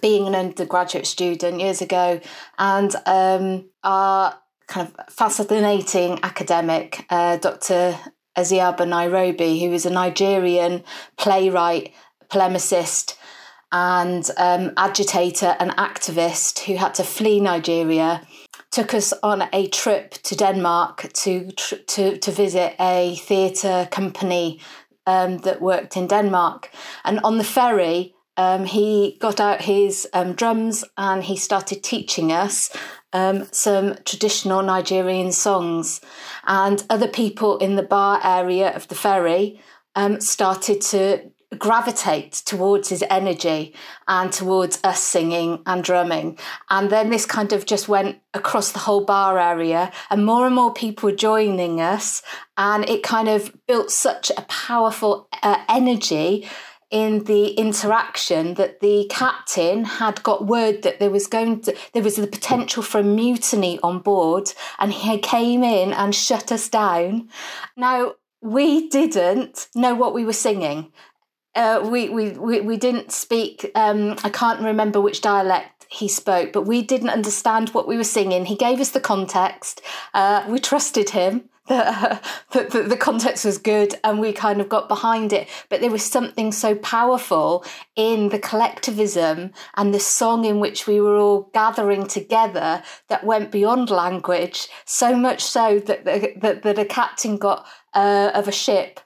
being 0.00 0.26
an 0.26 0.34
undergraduate 0.34 1.06
student 1.06 1.60
years 1.60 1.82
ago 1.82 2.20
and 2.58 2.94
um, 3.06 3.68
our 3.82 4.38
kind 4.66 4.86
of 4.86 5.12
fascinating 5.12 6.20
academic 6.22 7.04
uh, 7.10 7.36
dr 7.38 7.98
Esiaba 8.36 8.86
Irobi 8.86 9.58
who 9.60 9.72
is 9.72 9.86
a 9.86 9.90
nigerian 9.90 10.84
playwright 11.16 11.92
polemicist 12.28 13.16
and 13.72 14.30
um, 14.36 14.72
agitator 14.76 15.56
and 15.58 15.72
activist 15.72 16.60
who 16.60 16.76
had 16.76 16.94
to 16.94 17.02
flee 17.02 17.40
nigeria 17.40 18.24
took 18.70 18.94
us 18.94 19.12
on 19.22 19.48
a 19.52 19.68
trip 19.68 20.12
to 20.22 20.36
Denmark 20.36 21.10
to 21.12 21.50
to 21.52 22.18
to 22.18 22.30
visit 22.30 22.74
a 22.78 23.16
theatre 23.16 23.88
company 23.90 24.60
um, 25.06 25.38
that 25.38 25.60
worked 25.60 25.96
in 25.96 26.06
Denmark, 26.06 26.70
and 27.04 27.20
on 27.24 27.38
the 27.38 27.44
ferry. 27.44 28.14
Um, 28.36 28.64
he 28.64 29.18
got 29.20 29.38
out 29.38 29.60
his 29.60 30.08
um, 30.14 30.32
drums 30.32 30.82
and 30.96 31.22
he 31.22 31.36
started 31.36 31.82
teaching 31.82 32.32
us 32.32 32.70
um, 33.12 33.46
some 33.52 33.96
traditional 34.06 34.62
Nigerian 34.62 35.32
songs. 35.32 36.00
And 36.46 36.82
other 36.88 37.08
people 37.08 37.58
in 37.58 37.76
the 37.76 37.82
bar 37.82 38.20
area 38.24 38.74
of 38.74 38.88
the 38.88 38.94
ferry 38.94 39.60
um, 39.94 40.20
started 40.20 40.80
to 40.82 41.30
gravitate 41.58 42.32
towards 42.44 42.88
his 42.88 43.04
energy 43.10 43.74
and 44.06 44.32
towards 44.32 44.78
us 44.84 45.02
singing 45.02 45.62
and 45.66 45.82
drumming. 45.82 46.38
And 46.68 46.90
then 46.90 47.10
this 47.10 47.26
kind 47.26 47.52
of 47.52 47.66
just 47.66 47.88
went 47.88 48.18
across 48.34 48.72
the 48.72 48.78
whole 48.78 49.04
bar 49.04 49.38
area, 49.38 49.90
and 50.10 50.24
more 50.24 50.46
and 50.46 50.54
more 50.54 50.72
people 50.72 51.10
were 51.10 51.16
joining 51.16 51.80
us. 51.80 52.22
And 52.56 52.88
it 52.88 53.02
kind 53.02 53.28
of 53.28 53.52
built 53.66 53.90
such 53.90 54.30
a 54.36 54.42
powerful 54.42 55.28
uh, 55.42 55.64
energy 55.68 56.48
in 56.90 57.24
the 57.24 57.50
interaction 57.52 58.54
that 58.54 58.80
the 58.80 59.06
captain 59.08 59.84
had 59.84 60.22
got 60.24 60.46
word 60.46 60.82
that 60.82 60.98
there 60.98 61.10
was 61.10 61.28
going 61.28 61.60
to 61.60 61.76
there 61.94 62.02
was 62.02 62.16
the 62.16 62.26
potential 62.26 62.82
for 62.82 62.98
a 62.98 63.04
mutiny 63.04 63.78
on 63.82 64.00
board 64.00 64.52
and 64.80 64.92
he 64.92 65.16
came 65.18 65.62
in 65.62 65.92
and 65.92 66.14
shut 66.14 66.50
us 66.50 66.68
down 66.68 67.28
now 67.76 68.12
we 68.42 68.88
didn't 68.88 69.68
know 69.74 69.94
what 69.94 70.14
we 70.14 70.24
were 70.24 70.32
singing 70.32 70.90
uh, 71.54 71.86
we, 71.90 72.08
we, 72.08 72.30
we, 72.60 72.76
didn't 72.76 73.12
speak, 73.12 73.70
um, 73.74 74.16
I 74.22 74.30
can't 74.30 74.60
remember 74.60 75.00
which 75.00 75.20
dialect 75.20 75.86
he 75.88 76.06
spoke, 76.06 76.52
but 76.52 76.62
we 76.62 76.82
didn't 76.82 77.10
understand 77.10 77.70
what 77.70 77.88
we 77.88 77.96
were 77.96 78.04
singing. 78.04 78.44
He 78.44 78.54
gave 78.54 78.78
us 78.78 78.90
the 78.90 79.00
context. 79.00 79.82
Uh, 80.14 80.44
we 80.48 80.60
trusted 80.60 81.10
him. 81.10 81.44
the, 81.70 82.20
the, 82.50 82.84
the 82.88 82.96
context 82.96 83.44
was 83.44 83.56
good 83.56 83.94
and 84.02 84.18
we 84.18 84.32
kind 84.32 84.60
of 84.60 84.68
got 84.68 84.88
behind 84.88 85.32
it. 85.32 85.48
But 85.68 85.80
there 85.80 85.90
was 85.90 86.04
something 86.04 86.50
so 86.50 86.74
powerful 86.74 87.64
in 87.94 88.30
the 88.30 88.40
collectivism 88.40 89.52
and 89.76 89.94
the 89.94 90.00
song 90.00 90.44
in 90.44 90.58
which 90.58 90.88
we 90.88 91.00
were 91.00 91.16
all 91.16 91.48
gathering 91.54 92.08
together 92.08 92.82
that 93.08 93.24
went 93.24 93.52
beyond 93.52 93.88
language, 93.88 94.66
so 94.84 95.14
much 95.14 95.44
so 95.44 95.78
that, 95.78 96.04
that, 96.04 96.62
that 96.62 96.78
a 96.78 96.84
captain 96.84 97.36
got 97.36 97.64
uh, 97.94 98.32
of 98.34 98.48
a 98.48 98.52
ship 98.52 98.98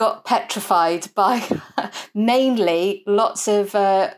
got 0.00 0.24
petrified 0.24 1.06
by 1.14 1.46
mainly 2.14 3.04
lots 3.06 3.46
of, 3.46 3.74
uh, 3.74 4.10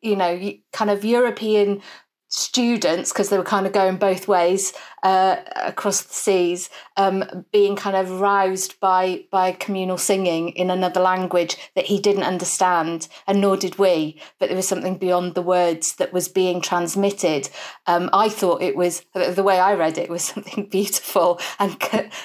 you 0.00 0.16
know, 0.16 0.54
kind 0.72 0.90
of 0.90 1.04
European 1.04 1.82
students 2.28 3.12
because 3.12 3.28
they 3.28 3.38
were 3.38 3.44
kind 3.44 3.66
of 3.66 3.72
going 3.72 3.96
both 3.96 4.26
ways 4.26 4.72
uh, 5.02 5.36
across 5.54 6.02
the 6.02 6.14
seas 6.14 6.68
um, 6.96 7.24
being 7.52 7.76
kind 7.76 7.96
of 7.96 8.20
roused 8.20 8.78
by 8.80 9.24
by 9.30 9.52
communal 9.52 9.98
singing 9.98 10.48
in 10.50 10.70
another 10.70 11.00
language 11.00 11.56
that 11.74 11.86
he 11.86 12.00
didn't 12.00 12.24
understand 12.24 13.08
and 13.26 13.40
nor 13.40 13.56
did 13.56 13.78
we. 13.78 14.20
But 14.38 14.48
there 14.48 14.56
was 14.56 14.66
something 14.66 14.98
beyond 14.98 15.34
the 15.34 15.42
words 15.42 15.94
that 15.96 16.12
was 16.12 16.28
being 16.28 16.60
transmitted. 16.60 17.48
Um, 17.86 18.10
i 18.12 18.28
thought 18.28 18.62
it 18.62 18.76
was 18.76 19.02
the 19.14 19.42
way 19.42 19.58
i 19.58 19.74
read 19.74 19.98
it 19.98 20.10
was 20.10 20.24
something 20.32 20.68
beautiful 20.68 21.40
and 21.58 21.76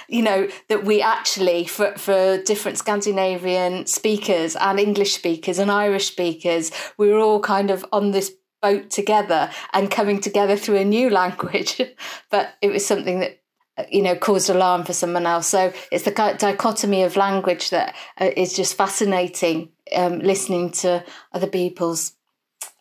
you 0.08 0.22
know 0.22 0.48
that 0.70 0.86
we 0.86 1.02
actually 1.02 1.66
for, 1.66 1.96
for 1.98 2.42
different 2.44 2.78
scandinavian 2.78 3.86
speakers 3.86 4.56
and 4.56 4.80
english 4.80 5.14
speakers 5.14 5.60
and 5.60 5.72
irish 5.72 6.08
speakers 6.08 6.72
we 6.98 7.10
were 7.10 7.20
all 7.20 7.40
kind 7.40 7.70
of 7.72 7.86
on 7.92 8.12
this 8.12 8.32
boat 8.62 8.90
together 8.90 9.50
and 9.74 9.90
coming 9.90 10.22
together 10.22 10.56
through 10.56 10.78
a 10.78 10.86
new 10.86 11.10
language. 11.22 11.82
but 12.30 12.54
it 12.62 12.70
was 12.70 12.86
something 12.86 13.20
that 13.20 13.42
you 13.90 14.02
know 14.02 14.16
caused 14.16 14.50
alarm 14.50 14.84
for 14.84 14.94
someone 14.94 15.26
else. 15.26 15.48
So 15.48 15.74
it's 15.92 16.06
the 16.06 16.12
dichotomy 16.12 17.04
of 17.04 17.16
language 17.16 17.70
that 17.70 17.96
uh, 18.18 18.32
just 18.36 18.76
fascinating. 18.76 19.70
Um, 19.96 20.20
listening 20.20 20.72
to 20.72 21.04
other 21.34 21.48
people's 21.48 22.14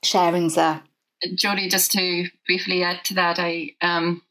sharings 0.04 0.54
there. 0.54 0.82
Jodie, 1.34 1.68
just 1.68 1.90
to 1.92 2.28
briefly 2.46 2.82
add 2.84 3.04
to 3.06 3.14
that, 3.14 3.38
I 3.38 3.74
um, 3.80 4.22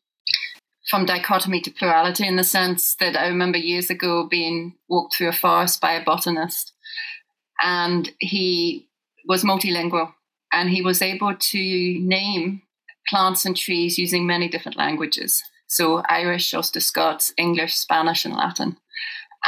from 0.89 1.06
dichotomy 1.06 1.62
to 1.62 1.72
plurality 1.72 2.25
in 2.25 2.36
the 2.36 2.44
sense 2.44 2.96
that 2.96 3.15
I 3.15 3.27
remember 3.27 3.58
years 3.58 3.89
ago 3.89 4.27
being 4.27 4.75
walked 4.88 5.15
through 5.15 5.29
a 5.29 5.34
forest 5.34 5.82
by 5.82 5.94
a 5.94 6.03
botanist, 6.03 6.74
and 7.62 8.10
he 8.20 8.88
was 9.27 9.44
multilingual 9.44 10.13
and 10.51 10.70
he 10.70 10.82
was 10.82 11.01
able 11.01 11.36
to 11.36 12.00
name 12.00 12.62
plants 13.08 13.46
and 13.46 13.56
trees 13.56 13.98
using 13.98 14.25
many 14.25 14.48
different 14.48 14.77
languages. 14.77 15.44
So 15.68 16.03
Irish, 16.10 16.53
Scots, 16.53 17.34
English, 17.38 17.75
Spanish, 17.75 18.25
and 18.25 18.36
Latin. 18.36 18.77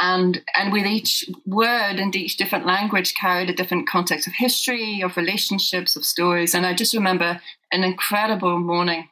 And 0.00 0.42
and 0.58 0.72
with 0.72 0.86
each 0.86 1.28
word 1.44 1.96
and 1.98 2.14
each 2.16 2.36
different 2.36 2.66
language 2.66 3.14
carried 3.14 3.50
a 3.50 3.54
different 3.54 3.88
context 3.88 4.26
of 4.26 4.32
history, 4.34 5.02
of 5.02 5.16
relationships, 5.16 5.96
of 5.96 6.04
stories. 6.04 6.54
And 6.54 6.64
I 6.64 6.74
just 6.74 6.94
remember 6.94 7.40
an 7.72 7.84
incredible 7.84 8.58
morning 8.58 9.08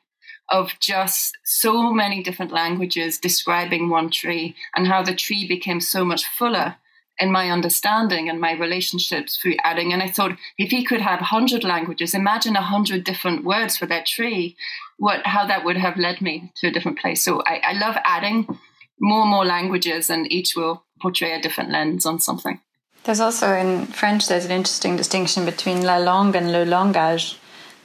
of 0.51 0.73
just 0.81 1.37
so 1.45 1.93
many 1.93 2.23
different 2.23 2.51
languages 2.51 3.19
describing 3.19 3.89
one 3.89 4.11
tree 4.11 4.57
and 4.75 4.87
how 4.87 5.03
the 5.03 5.15
tree 5.15 5.47
became 5.47 5.81
so 5.81 6.05
much 6.05 6.25
fuller 6.27 6.77
in 7.21 7.31
my 7.31 7.51
understanding 7.51 8.29
and 8.29 8.41
my 8.41 8.53
relationships 8.53 9.37
through 9.37 9.57
adding. 9.63 9.93
And 9.93 10.03
I 10.03 10.09
thought, 10.09 10.37
if 10.59 10.71
he 10.71 10.85
could 10.85 11.03
have 11.03 11.21
100 11.21 11.63
languages, 11.63 12.15
imagine 12.15 12.55
100 12.55 13.05
different 13.05 13.45
words 13.45 13.77
for 13.77 13.87
that 13.87 14.07
tree, 14.07 14.57
what 14.97 15.27
how 15.27 15.47
that 15.47 15.65
would 15.65 15.77
have 15.77 15.97
led 15.97 16.21
me 16.21 16.53
to 16.57 16.69
a 16.69 16.71
different 16.71 16.99
place. 16.99 17.23
So 17.23 17.43
I, 17.47 17.61
I 17.65 17.73
love 17.75 17.97
adding 18.05 18.47
more 18.99 19.23
and 19.23 19.31
more 19.31 19.45
languages, 19.45 20.11
and 20.11 20.31
each 20.33 20.57
will 20.57 20.85
portray 21.01 21.33
a 21.33 21.41
different 21.41 21.71
lens 21.71 22.07
on 22.07 22.21
something. 22.21 22.61
There's 23.05 23.21
also 23.21 23.53
in 23.53 23.87
French, 23.87 24.29
there's 24.29 24.45
an 24.45 24.51
interesting 24.51 24.97
distinction 24.97 25.47
between 25.47 25.83
la 25.83 25.97
langue 25.97 26.37
and 26.37 26.53
le 26.53 26.65
langage. 26.65 27.37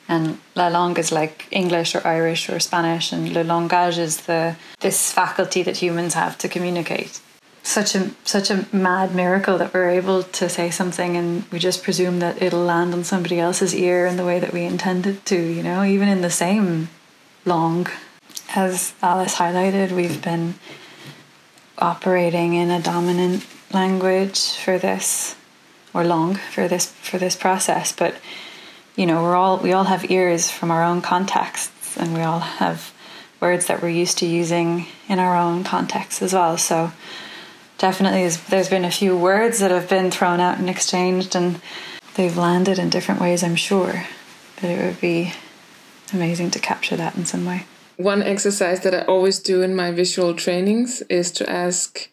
And 0.08 0.38
la 0.56 0.68
langue 0.68 1.00
is 1.00 1.12
like 1.12 1.48
English 1.50 1.96
or 1.96 2.06
Irish 2.06 2.48
or 2.48 2.60
Spanish, 2.60 3.12
and 3.12 3.34
le 3.34 3.44
langage 3.44 3.98
is 3.98 4.18
the 4.28 4.56
this 4.82 5.12
faculty 5.12 5.64
that 5.64 5.78
humans 5.78 6.14
have 6.14 6.38
to 6.38 6.48
communicate 6.48 7.22
such 7.66 7.96
a 7.96 8.12
such 8.24 8.52
a 8.52 8.66
mad 8.72 9.16
miracle 9.16 9.58
that 9.58 9.74
we're 9.74 9.90
able 9.90 10.22
to 10.22 10.48
say 10.48 10.70
something 10.70 11.18
and 11.18 11.44
we 11.52 11.58
just 11.58 11.84
presume 11.84 12.20
that 12.20 12.40
it'll 12.42 12.64
land 12.64 12.94
on 12.94 13.04
somebody 13.04 13.40
else's 13.40 13.74
ear 13.74 14.06
in 14.06 14.18
the 14.18 14.26
way 14.26 14.40
that 14.40 14.54
we 14.54 14.64
intended 14.64 15.26
to 15.26 15.36
you 15.36 15.64
know? 15.64 15.84
Even 15.84 16.08
in 16.08 16.22
the 16.22 16.30
same 16.30 16.90
long 17.44 17.88
as 18.56 18.94
alice 19.02 19.36
highlighted 19.36 19.92
we've 19.92 20.22
been 20.22 20.54
operating 21.80 22.54
in 22.54 22.70
a 22.70 22.82
dominant 22.82 23.46
language 23.74 24.56
for 24.58 24.78
this 24.78 25.36
or 25.94 26.04
long 26.04 26.36
for 26.36 26.68
this 26.68 26.92
for 26.92 27.18
this 27.18 27.36
process. 27.36 27.92
But 27.92 28.16
you 28.96 29.08
know 29.08 29.24
we're 29.24 29.36
all 29.36 29.58
we 29.58 29.74
all 29.74 29.86
have 29.86 30.12
ears 30.12 30.52
from 30.52 30.70
our 30.70 30.84
own 30.84 31.02
contexts 31.02 31.98
and 31.98 32.14
we 32.14 32.22
all 32.22 32.42
have 32.42 32.94
words 33.42 33.66
that 33.66 33.82
we're 33.82 33.90
used 33.90 34.20
to 34.20 34.26
using 34.26 34.86
in 35.10 35.20
our 35.20 35.36
own 35.36 35.64
context 35.64 36.22
as 36.22 36.34
well. 36.34 36.58
So 36.58 36.92
definitely 37.78 38.28
there's 38.50 38.70
been 38.70 38.86
a 38.86 38.92
few 38.92 39.18
words 39.18 39.60
that 39.60 39.72
have 39.72 39.90
been 39.90 40.12
thrown 40.12 40.40
out 40.40 40.58
and 40.58 40.70
exchanged 40.70 41.36
and 41.36 41.60
they've 42.16 42.38
landed 42.38 42.80
in 42.80 42.90
different 42.90 43.22
ways 43.22 43.44
i'm 43.44 43.56
sure. 43.56 44.06
But 44.62 44.70
it 44.70 44.86
would 44.86 45.02
be 45.02 45.34
amazing 46.14 46.52
to 46.52 46.60
capture 46.60 46.96
that 46.96 47.16
in 47.16 47.26
some 47.26 47.46
way. 47.46 47.66
One 47.98 48.24
exercise 48.24 48.82
that 48.82 48.94
i 48.94 49.02
always 49.02 49.40
do 49.40 49.62
in 49.62 49.76
my 49.76 49.92
visual 49.92 50.34
trainings 50.34 51.02
is 51.04 51.32
to 51.34 51.50
ask 51.50 52.10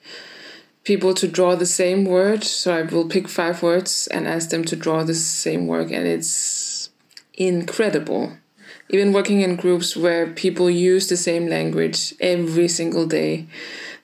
people 0.84 1.14
to 1.14 1.28
draw 1.28 1.54
the 1.54 1.66
same 1.66 2.04
word 2.04 2.42
so 2.42 2.74
i 2.74 2.82
will 2.82 3.08
pick 3.08 3.28
five 3.28 3.62
words 3.62 4.08
and 4.08 4.26
ask 4.26 4.50
them 4.50 4.64
to 4.64 4.74
draw 4.74 5.04
the 5.04 5.14
same 5.14 5.66
work 5.66 5.92
and 5.92 6.06
it's 6.06 6.90
incredible. 7.34 8.32
Even 8.90 9.12
working 9.12 9.40
in 9.40 9.56
groups 9.56 9.96
where 9.96 10.26
people 10.26 10.68
use 10.68 11.08
the 11.08 11.16
same 11.16 11.46
language 11.48 12.14
every 12.20 12.68
single 12.68 13.06
day 13.06 13.46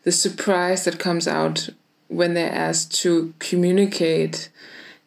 the 0.05 0.13
surprise 0.13 0.85
that 0.85 0.99
comes 0.99 1.27
out 1.29 1.69
when 2.09 2.35
they're 2.35 2.53
asked 2.53 2.95
to 3.03 3.35
communicate 3.39 4.49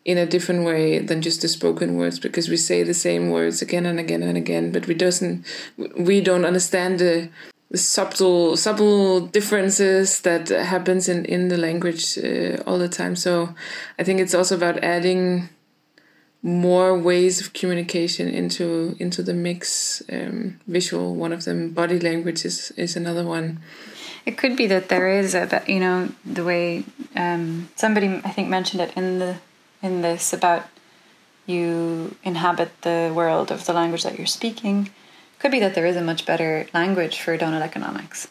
in 0.04 0.18
a 0.18 0.26
different 0.26 0.66
way 0.66 1.00
than 1.00 1.22
just 1.22 1.42
the 1.42 1.48
spoken 1.48 1.96
words 1.96 2.20
because 2.20 2.50
we 2.50 2.58
say 2.58 2.84
the 2.84 2.94
same 2.94 3.30
words 3.30 3.62
again 3.62 3.86
and 3.86 4.00
again 4.00 4.24
and 4.24 4.38
again 4.38 4.72
but 4.72 4.88
we 4.88 4.94
doesn't 4.94 5.46
we 5.96 6.22
don't 6.22 6.46
understand 6.46 7.00
the, 7.00 7.30
subtle 7.74 8.58
subtle 8.58 9.22
differences 9.22 10.20
that 10.22 10.50
happens 10.50 11.08
in 11.08 11.24
in 11.24 11.48
the 11.48 11.58
language 11.58 12.18
uh, 12.18 12.62
all 12.68 12.78
the 12.78 12.90
time. 12.90 13.16
So 13.16 13.56
i 13.98 14.04
think 14.04 14.20
it's 14.20 14.34
also 14.34 14.56
about 14.58 14.84
adding 14.84 15.48
more 16.42 16.98
ways 16.98 17.40
of 17.40 17.54
communication 17.54 18.28
into 18.28 18.98
into 19.00 19.24
the 19.24 19.34
mix. 19.34 20.04
Um, 20.12 20.60
visual 20.68 21.16
one 21.16 21.32
of 21.32 21.46
them 21.46 21.70
body 21.70 21.98
language 21.98 22.44
is, 22.44 22.72
is 22.72 22.98
another 22.98 23.24
one 23.24 23.62
it 24.26 24.38
could 24.38 24.56
be 24.56 24.68
that 24.68 24.90
there 24.90 25.10
is 25.10 25.34
a, 25.34 25.64
you 25.68 25.80
know, 25.80 26.10
the 26.26 26.44
way 26.44 26.84
um, 27.16 27.70
somebody 27.76 28.08
I 28.24 28.32
think 28.32 28.50
mentioned 28.50 28.82
it 28.82 28.94
in 28.96 29.20
the 29.20 29.38
in 29.82 30.02
this 30.02 30.32
about 30.32 30.68
you 31.46 32.16
inhabit 32.24 32.70
the 32.82 33.12
world 33.14 33.52
of 33.52 33.66
the 33.66 33.74
language 33.74 34.04
that 34.04 34.18
you're 34.18 34.28
speaking. 34.28 34.92
Could 35.40 35.52
be 35.52 35.60
that 35.60 35.74
there 35.74 35.88
is 35.88 35.96
a 35.96 36.02
much 36.02 36.26
better 36.26 36.68
language 36.74 37.20
for 37.20 37.36
donut 37.36 37.62
economics, 37.62 38.28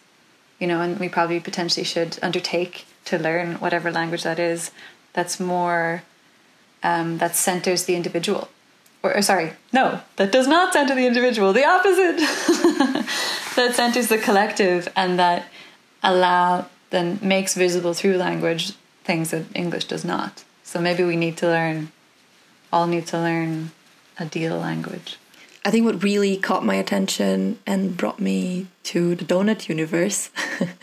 you 0.61 0.67
know, 0.69 0.81
and 0.81 1.01
we 1.01 1.09
probably 1.09 1.41
potentially 1.41 1.85
should 1.85 2.19
undertake 2.23 2.87
to 3.07 3.19
learn 3.19 3.55
whatever 3.55 3.91
language 3.91 4.23
that 4.23 4.39
is. 4.39 4.71
That's 5.13 5.41
more 5.41 6.05
um, 6.85 7.19
that 7.19 7.35
centers 7.35 7.85
the 7.85 7.97
individual. 7.97 8.49
Or, 9.03 9.17
or 9.17 9.23
sorry, 9.23 9.53
no, 9.73 10.01
that 10.17 10.31
does 10.31 10.47
not 10.47 10.73
center 10.73 10.95
the 10.95 11.07
individual. 11.07 11.53
The 11.53 11.65
opposite. 11.65 12.19
that 13.57 13.73
centers 13.75 14.07
the 14.07 14.19
collective, 14.19 14.89
and 14.95 15.19
that 15.19 15.47
allow 16.03 16.67
then 16.91 17.19
makes 17.23 17.55
visible 17.55 17.95
through 17.95 18.17
language 18.17 18.73
things 19.05 19.31
that 19.31 19.45
English 19.55 19.85
does 19.85 20.05
not. 20.05 20.45
So 20.65 20.81
maybe 20.81 21.05
we 21.05 21.17
need 21.17 21.37
to 21.39 21.47
learn, 21.47 21.91
all 22.73 22.87
need 22.87 23.07
to 23.09 23.19
learn 23.19 23.71
a 24.19 24.25
deal 24.25 24.59
language. 24.59 25.19
I 25.65 25.71
think 25.71 25.85
what 25.85 26.03
really 26.03 26.37
caught 26.37 26.65
my 26.65 26.77
attention 26.77 27.59
and 27.67 27.97
brought 27.97 28.19
me 28.19 28.69
to 28.85 29.15
the 29.15 29.25
donut 29.25 29.69
universe, 29.69 30.31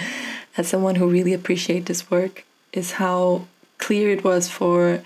as 0.57 0.67
someone 0.67 0.95
who 0.95 1.07
really 1.07 1.33
appreciates 1.33 1.87
this 1.87 2.11
work, 2.11 2.45
is 2.73 2.93
how 2.93 3.47
clear 3.77 4.11
it 4.11 4.23
was 4.23 4.49
for 4.49 5.01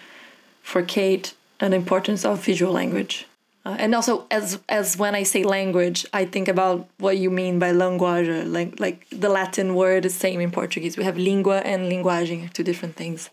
for 0.62 0.82
Kate 0.84 1.34
an 1.60 1.74
importance 1.74 2.26
of 2.26 2.44
visual 2.44 2.74
language. 2.74 3.26
Uh, 3.64 3.76
and 3.78 3.94
also, 3.94 4.26
as 4.32 4.60
as 4.70 4.98
when 4.98 5.14
I 5.14 5.24
say 5.24 5.44
language, 5.44 6.06
I 6.14 6.26
think 6.26 6.48
about 6.48 6.88
what 6.98 7.18
you 7.18 7.30
mean 7.30 7.60
by 7.60 7.72
linguagem, 7.72 8.52
like 8.52 8.80
like 8.80 9.08
the 9.12 9.30
Latin 9.30 9.76
word 9.76 10.06
is 10.06 10.16
same 10.16 10.42
in 10.42 10.50
Portuguese. 10.50 10.98
We 10.98 11.04
have 11.04 11.16
língua 11.16 11.62
and 11.64 11.92
linguagem, 11.92 12.52
two 12.54 12.64
different 12.64 12.96
things. 12.96 13.30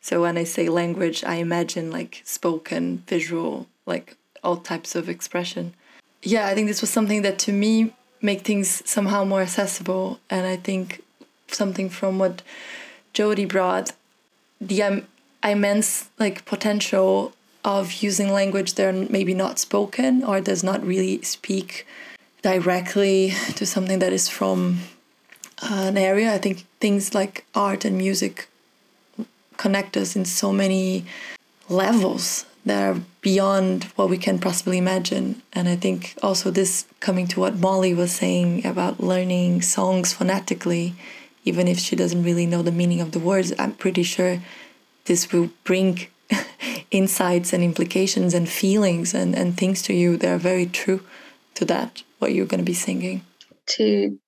So 0.00 0.22
when 0.22 0.38
I 0.38 0.44
say 0.44 0.68
language, 0.68 1.24
I 1.24 1.36
imagine 1.36 1.90
like 1.90 2.22
spoken, 2.24 3.02
visual, 3.08 3.66
like 3.84 4.16
all 4.44 4.56
types 4.56 4.94
of 4.94 5.08
expression. 5.08 5.74
Yeah, 6.22 6.46
I 6.46 6.54
think 6.54 6.68
this 6.68 6.80
was 6.80 6.90
something 6.90 7.22
that 7.22 7.40
to 7.40 7.52
me 7.52 7.92
make 8.20 8.42
things 8.42 8.88
somehow 8.88 9.24
more 9.24 9.42
accessible, 9.42 10.20
and 10.30 10.46
I 10.46 10.56
think 10.56 11.02
something 11.48 11.88
from 11.88 12.20
what 12.20 12.42
Jody 13.12 13.46
brought, 13.46 13.92
the 14.60 14.82
um, 14.84 15.06
immense 15.42 16.08
like 16.20 16.44
potential 16.44 17.32
of 17.64 18.02
using 18.02 18.32
language 18.32 18.74
that 18.74 18.86
are 18.86 19.06
maybe 19.10 19.34
not 19.34 19.58
spoken 19.58 20.24
or 20.24 20.40
does 20.40 20.64
not 20.64 20.84
really 20.84 21.22
speak 21.22 21.86
directly 22.42 23.32
to 23.54 23.64
something 23.64 24.00
that 24.00 24.12
is 24.12 24.28
from 24.28 24.80
an 25.62 25.96
area. 25.96 26.34
I 26.34 26.38
think 26.38 26.64
things 26.80 27.14
like 27.14 27.44
art 27.54 27.84
and 27.84 27.96
music 27.96 28.48
connect 29.56 29.96
us 29.96 30.16
in 30.16 30.24
so 30.24 30.52
many 30.52 31.04
levels 31.68 32.46
that 32.64 32.82
are 32.82 33.00
beyond 33.20 33.84
what 33.96 34.10
we 34.10 34.18
can 34.18 34.38
possibly 34.38 34.78
imagine. 34.78 35.42
And 35.52 35.68
I 35.68 35.76
think 35.76 36.14
also 36.22 36.50
this 36.50 36.86
coming 37.00 37.26
to 37.28 37.40
what 37.40 37.58
Molly 37.58 37.94
was 37.94 38.12
saying 38.12 38.66
about 38.66 39.00
learning 39.00 39.62
songs 39.62 40.12
phonetically, 40.12 40.94
even 41.44 41.66
if 41.68 41.78
she 41.78 41.96
doesn't 41.96 42.22
really 42.24 42.46
know 42.46 42.62
the 42.62 42.72
meaning 42.72 43.00
of 43.00 43.12
the 43.12 43.18
words, 43.18 43.52
I'm 43.58 43.72
pretty 43.72 44.02
sure 44.02 44.40
this 45.04 45.32
will 45.32 45.50
bring 45.64 46.06
insights 46.92 47.52
and 47.52 47.64
implications 47.64 48.34
and 48.34 48.48
feelings 48.48 49.14
and, 49.14 49.34
and 49.34 49.56
things 49.56 49.82
to 49.82 49.94
you 49.94 50.16
that 50.18 50.34
are 50.34 50.38
very 50.38 50.66
true 50.66 51.00
to 51.54 51.64
that, 51.64 52.02
what 52.18 52.32
you're 52.32 52.46
going 52.46 52.60
to 52.60 52.64
be 52.64 52.74
singing. 52.74 53.22
To 53.78 54.18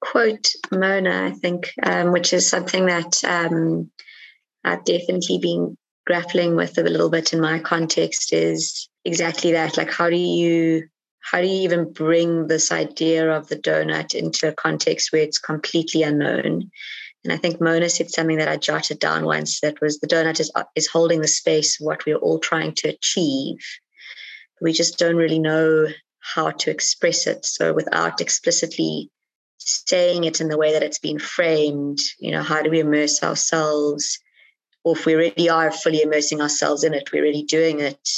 quote 0.00 0.52
Mona, 0.70 1.26
I 1.26 1.32
think, 1.32 1.72
um, 1.82 2.12
which 2.12 2.32
is 2.32 2.48
something 2.48 2.86
that 2.86 3.22
um, 3.24 3.90
I've 4.64 4.84
definitely 4.84 5.38
been 5.38 5.76
grappling 6.06 6.54
with 6.54 6.78
a 6.78 6.82
little 6.82 7.10
bit 7.10 7.32
in 7.32 7.40
my 7.40 7.58
context, 7.58 8.32
is 8.32 8.88
exactly 9.04 9.52
that. 9.52 9.76
Like, 9.76 9.90
how 9.90 10.08
do 10.08 10.16
you 10.16 10.88
how 11.20 11.40
do 11.40 11.48
you 11.48 11.62
even 11.62 11.92
bring 11.92 12.46
this 12.46 12.70
idea 12.70 13.28
of 13.32 13.48
the 13.48 13.56
donut 13.56 14.14
into 14.14 14.48
a 14.48 14.52
context 14.52 15.12
where 15.12 15.22
it's 15.22 15.38
completely 15.38 16.04
unknown? 16.04 16.70
And 17.26 17.32
I 17.32 17.38
think 17.38 17.60
Mona 17.60 17.88
said 17.88 18.08
something 18.08 18.38
that 18.38 18.46
I 18.46 18.56
jotted 18.56 19.00
down 19.00 19.24
once 19.24 19.58
that 19.58 19.80
was 19.80 19.98
the 19.98 20.06
donut 20.06 20.38
is, 20.38 20.48
uh, 20.54 20.62
is 20.76 20.86
holding 20.86 21.22
the 21.22 21.26
space 21.26 21.80
of 21.80 21.84
what 21.84 22.06
we're 22.06 22.18
all 22.18 22.38
trying 22.38 22.72
to 22.74 22.88
achieve. 22.88 23.58
We 24.60 24.72
just 24.72 24.96
don't 24.96 25.16
really 25.16 25.40
know 25.40 25.88
how 26.20 26.52
to 26.52 26.70
express 26.70 27.26
it. 27.26 27.44
So 27.44 27.72
without 27.72 28.20
explicitly 28.20 29.10
saying 29.58 30.22
it 30.22 30.40
in 30.40 30.46
the 30.46 30.56
way 30.56 30.72
that 30.72 30.84
it's 30.84 31.00
been 31.00 31.18
framed, 31.18 31.98
you 32.20 32.30
know, 32.30 32.44
how 32.44 32.62
do 32.62 32.70
we 32.70 32.78
immerse 32.78 33.20
ourselves? 33.24 34.20
Or 34.84 34.96
if 34.96 35.04
we 35.04 35.14
really 35.14 35.48
are 35.48 35.72
fully 35.72 36.02
immersing 36.02 36.40
ourselves 36.40 36.84
in 36.84 36.94
it, 36.94 37.10
we're 37.12 37.24
really 37.24 37.42
doing 37.42 37.80
it. 37.80 38.08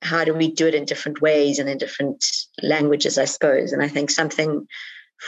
How 0.00 0.24
do 0.24 0.32
we 0.32 0.50
do 0.50 0.68
it 0.68 0.74
in 0.74 0.86
different 0.86 1.20
ways 1.20 1.58
and 1.58 1.68
in 1.68 1.76
different 1.76 2.24
languages, 2.62 3.18
I 3.18 3.26
suppose? 3.26 3.72
And 3.72 3.82
I 3.82 3.88
think 3.88 4.10
something 4.10 4.66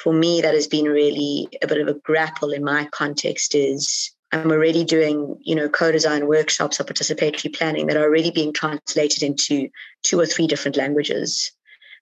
for 0.02 0.12
me 0.12 0.40
that 0.40 0.54
has 0.54 0.66
been 0.66 0.86
really 0.86 1.48
a 1.62 1.66
bit 1.66 1.80
of 1.80 1.88
a 1.88 1.94
grapple 1.94 2.50
in 2.50 2.64
my 2.64 2.84
context 2.86 3.54
is 3.54 4.10
I'm 4.32 4.50
already 4.50 4.82
doing, 4.82 5.38
you 5.42 5.54
know, 5.54 5.68
co-design 5.68 6.26
workshops 6.26 6.80
or 6.80 6.84
participatory 6.84 7.54
planning 7.54 7.86
that 7.86 7.96
are 7.96 8.02
already 8.02 8.32
being 8.32 8.52
translated 8.52 9.22
into 9.22 9.68
two 10.02 10.18
or 10.18 10.26
three 10.26 10.48
different 10.48 10.76
languages. 10.76 11.52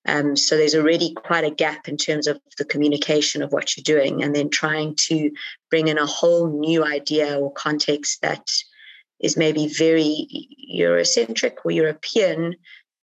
Um, 0.07 0.37
so 0.37 0.57
there's 0.57 0.75
already 0.75 1.13
quite 1.13 1.45
a 1.45 1.51
gap 1.51 1.87
in 1.87 1.99
terms 1.99 2.27
of 2.27 2.41
the 2.57 2.65
communication 2.65 3.43
of 3.43 3.53
what 3.53 3.77
you're 3.77 3.85
doing, 3.85 4.23
and 4.23 4.35
then 4.35 4.49
trying 4.49 4.97
to 5.09 5.31
bring 5.71 5.89
in 5.89 5.99
a 5.99 6.07
whole 6.07 6.59
new 6.59 6.85
idea 6.85 7.39
or 7.39 7.53
context 7.53 8.23
that 8.23 8.49
is 9.21 9.37
maybe 9.37 9.69
very 9.69 10.27
Eurocentric 10.75 11.57
or 11.65 11.71
European 11.71 12.57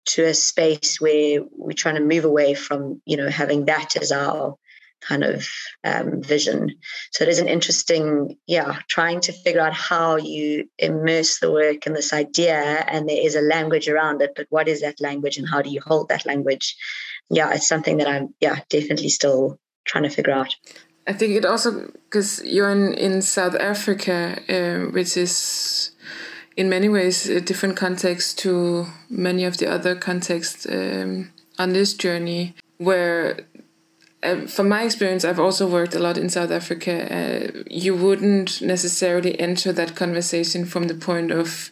to 0.06 0.22
a 0.22 0.32
space 0.32 1.00
where 1.00 1.40
we're 1.50 1.72
trying 1.72 1.96
to 1.96 2.00
move 2.00 2.24
away 2.24 2.54
from, 2.54 3.02
you 3.04 3.16
know, 3.16 3.28
having 3.28 3.64
that 3.64 3.96
as 4.00 4.12
our 4.12 4.56
kind 5.08 5.24
of 5.24 5.46
um, 5.84 6.22
vision. 6.22 6.70
So 7.12 7.24
it 7.24 7.28
is 7.28 7.38
an 7.38 7.48
interesting, 7.48 8.36
yeah, 8.46 8.78
trying 8.88 9.20
to 9.22 9.32
figure 9.32 9.60
out 9.60 9.72
how 9.72 10.16
you 10.16 10.68
immerse 10.78 11.38
the 11.38 11.52
work 11.52 11.86
in 11.86 11.92
this 11.92 12.12
idea, 12.12 12.84
and 12.88 13.08
there 13.08 13.26
is 13.26 13.36
a 13.36 13.40
language 13.40 13.88
around 13.88 14.22
it. 14.22 14.32
But 14.36 14.46
what 14.50 14.68
is 14.68 14.80
that 14.80 15.00
language, 15.00 15.36
and 15.38 15.48
how 15.48 15.62
do 15.62 15.70
you 15.70 15.80
hold 15.80 16.08
that 16.08 16.26
language? 16.26 16.76
Yeah, 17.30 17.52
it's 17.52 17.68
something 17.68 17.98
that 17.98 18.08
I'm, 18.08 18.34
yeah, 18.40 18.60
definitely 18.68 19.08
still 19.08 19.58
trying 19.84 20.04
to 20.04 20.10
figure 20.10 20.32
out. 20.32 20.54
I 21.06 21.12
think 21.12 21.36
it 21.36 21.44
also 21.44 21.92
because 22.04 22.42
you're 22.44 22.70
in 22.70 22.94
in 22.94 23.22
South 23.22 23.54
Africa, 23.54 24.38
uh, 24.48 24.90
which 24.90 25.16
is 25.16 25.92
in 26.56 26.68
many 26.68 26.88
ways 26.88 27.28
a 27.28 27.40
different 27.40 27.76
context 27.76 28.38
to 28.40 28.86
many 29.08 29.44
of 29.44 29.58
the 29.58 29.70
other 29.70 29.94
contexts 29.94 30.66
um, 30.66 31.30
on 31.58 31.72
this 31.72 31.94
journey, 31.94 32.54
where 32.78 33.46
uh, 34.22 34.46
from 34.46 34.68
my 34.68 34.82
experience, 34.82 35.24
I've 35.24 35.40
also 35.40 35.68
worked 35.68 35.94
a 35.94 35.98
lot 35.98 36.18
in 36.18 36.28
South 36.28 36.50
Africa. 36.50 36.94
Uh, 37.12 37.62
you 37.70 37.94
wouldn't 37.94 38.62
necessarily 38.62 39.38
enter 39.38 39.72
that 39.72 39.94
conversation 39.94 40.64
from 40.64 40.84
the 40.84 40.94
point 40.94 41.30
of 41.30 41.70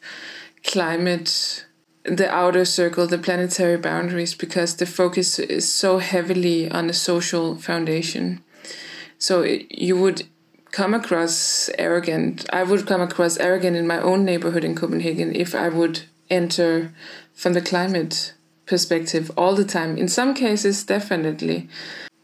climate, 0.62 1.66
the 2.04 2.30
outer 2.30 2.64
circle, 2.64 3.06
the 3.06 3.18
planetary 3.18 3.76
boundaries, 3.76 4.34
because 4.34 4.76
the 4.76 4.86
focus 4.86 5.38
is 5.38 5.72
so 5.72 5.98
heavily 5.98 6.70
on 6.70 6.86
the 6.86 6.92
social 6.92 7.56
foundation. 7.56 8.42
So 9.18 9.40
it, 9.42 9.66
you 9.70 9.96
would 9.96 10.24
come 10.70 10.92
across 10.92 11.70
arrogant. 11.78 12.46
I 12.52 12.62
would 12.62 12.86
come 12.86 13.00
across 13.00 13.38
arrogant 13.38 13.76
in 13.76 13.86
my 13.86 14.00
own 14.00 14.24
neighborhood 14.24 14.64
in 14.64 14.74
Copenhagen 14.74 15.34
if 15.34 15.54
I 15.54 15.68
would 15.68 16.02
enter 16.28 16.92
from 17.32 17.54
the 17.54 17.60
climate 17.62 18.34
perspective 18.66 19.30
all 19.36 19.54
the 19.54 19.64
time. 19.64 19.96
In 19.96 20.08
some 20.08 20.34
cases, 20.34 20.84
definitely 20.84 21.68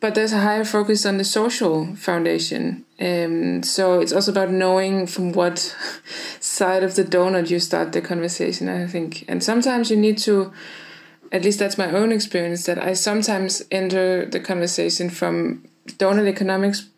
but 0.01 0.15
there's 0.15 0.33
a 0.33 0.41
higher 0.41 0.65
focus 0.65 1.05
on 1.05 1.19
the 1.19 1.25
social 1.25 1.95
foundation. 1.95 2.85
Um, 2.99 3.63
so 3.63 4.01
it's 4.01 4.13
also 4.13 4.33
about 4.33 4.51
knowing 4.51 5.07
from 5.07 5.33
what 5.33 5.59
side 6.41 6.83
of 6.83 6.95
the 6.95 7.05
donut 7.05 7.51
you 7.51 7.61
start 7.61 7.93
the 7.93 8.01
conversation, 8.01 8.69
I 8.69 8.87
think. 8.87 9.27
And 9.29 9.45
sometimes 9.45 9.91
you 9.91 9.99
need 9.99 10.17
to, 10.19 10.53
at 11.31 11.45
least 11.45 11.59
that's 11.59 11.77
my 11.77 11.91
own 11.91 12.13
experience, 12.13 12.65
that 12.65 12.83
I 12.83 12.95
sometimes 12.95 13.63
enter 13.71 14.25
the 14.25 14.41
conversation 14.41 15.11
from 15.11 15.69
donut 15.87 16.27
economics 16.27 16.89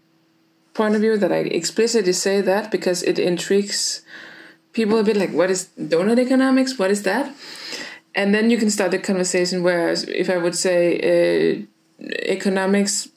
point 0.72 0.94
of 0.94 1.00
view, 1.00 1.18
that 1.18 1.32
I 1.32 1.38
explicitly 1.38 2.12
say 2.12 2.40
that 2.40 2.70
because 2.70 3.02
it 3.02 3.18
intrigues 3.18 4.02
people 4.72 4.98
a 4.98 5.04
bit 5.04 5.16
like, 5.16 5.32
what 5.32 5.50
is 5.50 5.68
donut 5.78 6.20
economics? 6.20 6.78
What 6.78 6.92
is 6.92 7.02
that? 7.02 7.34
And 8.14 8.32
then 8.34 8.48
you 8.50 8.58
can 8.58 8.70
start 8.70 8.92
the 8.92 8.98
conversation. 8.98 9.62
Whereas 9.62 10.04
if 10.04 10.30
I 10.30 10.36
would 10.36 10.54
say, 10.54 11.62
uh, 11.62 11.66
economics 12.22 13.08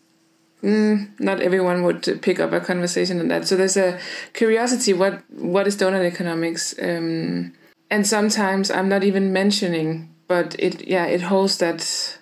mm, 0.64 1.10
not 1.20 1.42
everyone 1.42 1.84
would 1.84 2.20
pick 2.22 2.40
up 2.40 2.52
a 2.52 2.60
conversation 2.60 3.20
on 3.20 3.28
that. 3.28 3.48
So 3.48 3.56
there's 3.56 3.78
a 3.78 4.00
curiosity 4.34 4.94
what 4.94 5.24
what 5.32 5.68
is 5.68 5.78
donut 5.78 6.06
economics? 6.06 6.76
Um, 6.82 7.54
and 7.90 8.08
sometimes 8.08 8.72
i'm 8.72 8.90
not 8.90 9.04
even 9.04 9.32
mentioning 9.32 10.10
but 10.28 10.56
it 10.60 10.88
yeah 10.88 11.06
it 11.06 11.22
holds 11.22 11.58
that 11.60 12.18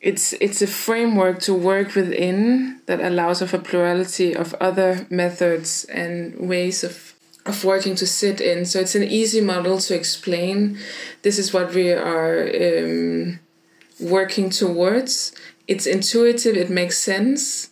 it's 0.00 0.32
it's 0.34 0.62
a 0.62 0.66
framework 0.66 1.40
to 1.40 1.52
work 1.52 1.94
within 1.94 2.80
that 2.86 3.00
allows 3.00 3.42
a 3.42 3.58
plurality 3.58 4.34
of 4.34 4.54
other 4.54 5.06
methods 5.10 5.84
and 5.86 6.48
ways 6.48 6.82
of 6.82 7.14
of 7.46 7.64
working 7.64 7.94
to 7.96 8.06
sit 8.06 8.40
in. 8.40 8.64
So 8.66 8.80
it's 8.80 8.94
an 8.94 9.02
easy 9.02 9.40
model 9.40 9.78
to 9.78 9.94
explain. 9.94 10.78
This 11.22 11.38
is 11.38 11.52
what 11.52 11.74
we 11.74 11.90
are 11.92 12.48
um, 12.54 13.40
working 13.98 14.50
towards 14.50 15.32
it's 15.70 15.86
intuitive, 15.86 16.56
it 16.56 16.68
makes 16.68 16.98
sense, 16.98 17.70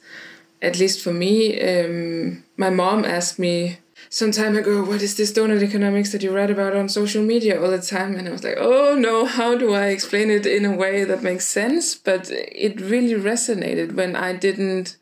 at 0.63 0.79
least 0.79 1.03
for 1.03 1.13
me. 1.13 1.61
Um, 1.61 2.45
my 2.57 2.71
mom 2.71 3.05
asked 3.05 3.41
me 3.41 3.79
some 4.09 4.31
time 4.31 4.57
ago, 4.57 4.85
what 4.85 5.03
is 5.03 5.17
this 5.17 5.33
donut 5.33 5.63
economics 5.63 6.13
that 6.13 6.23
you 6.23 6.31
write 6.31 6.51
about 6.51 6.77
on 6.77 6.89
social 6.89 7.25
media 7.25 7.61
all 7.61 7.73
the 7.73 7.81
time? 7.81 8.15
And 8.15 8.29
I 8.29 8.31
was 8.31 8.45
like, 8.45 8.57
oh 8.57 8.95
no, 8.95 9.25
how 9.25 9.59
do 9.59 9.75
I 9.75 9.87
explain 9.87 10.31
it 10.31 10.47
in 10.47 10.65
a 10.65 10.77
way 10.77 11.03
that 11.03 11.25
makes 11.25 11.49
sense? 11.49 11.97
But 11.97 12.31
it 12.31 12.81
really 12.81 13.21
resonated 13.21 13.97
when 13.97 14.15
I 14.15 14.33
didn't 14.33 14.97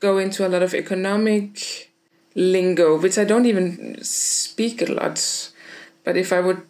go 0.00 0.16
into 0.16 0.46
a 0.46 0.48
lot 0.48 0.62
of 0.62 0.72
economic 0.74 1.92
lingo, 2.34 2.98
which 2.98 3.18
I 3.18 3.24
don't 3.24 3.44
even 3.44 4.02
speak 4.02 4.80
a 4.80 4.90
lot. 4.90 5.50
But 6.02 6.16
if 6.16 6.32
I 6.32 6.40
would 6.40 6.62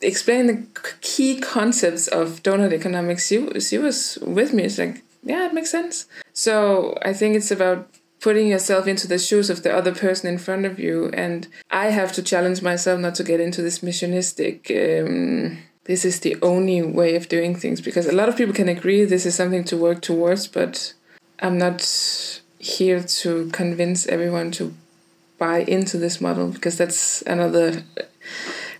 explain 0.00 0.48
the 0.48 0.66
key 1.00 1.38
concepts 1.38 2.08
of 2.08 2.42
donut 2.42 2.72
economics, 2.72 3.28
she, 3.28 3.60
she 3.60 3.78
was 3.78 4.18
with 4.20 4.52
me. 4.52 4.64
It's 4.64 4.78
like, 4.78 5.03
yeah, 5.24 5.46
it 5.46 5.54
makes 5.54 5.70
sense. 5.70 6.06
So 6.32 6.96
I 7.02 7.12
think 7.12 7.34
it's 7.34 7.50
about 7.50 7.88
putting 8.20 8.48
yourself 8.48 8.86
into 8.86 9.06
the 9.06 9.18
shoes 9.18 9.50
of 9.50 9.62
the 9.62 9.74
other 9.74 9.94
person 9.94 10.28
in 10.28 10.38
front 10.38 10.64
of 10.64 10.78
you. 10.78 11.10
And 11.12 11.46
I 11.70 11.86
have 11.86 12.12
to 12.12 12.22
challenge 12.22 12.62
myself 12.62 12.98
not 13.00 13.14
to 13.16 13.24
get 13.24 13.40
into 13.40 13.60
this 13.60 13.80
missionistic. 13.80 14.70
Um, 14.70 15.58
this 15.84 16.04
is 16.04 16.20
the 16.20 16.36
only 16.40 16.80
way 16.80 17.16
of 17.16 17.28
doing 17.28 17.54
things 17.54 17.82
because 17.82 18.06
a 18.06 18.12
lot 18.12 18.28
of 18.28 18.36
people 18.36 18.54
can 18.54 18.68
agree 18.68 19.04
this 19.04 19.26
is 19.26 19.34
something 19.34 19.64
to 19.64 19.76
work 19.76 20.00
towards, 20.00 20.46
but 20.46 20.94
I'm 21.40 21.58
not 21.58 22.40
here 22.58 23.02
to 23.02 23.50
convince 23.50 24.06
everyone 24.06 24.50
to 24.52 24.74
buy 25.36 25.58
into 25.58 25.98
this 25.98 26.20
model 26.20 26.48
because 26.48 26.78
that's 26.78 27.20
another 27.22 27.82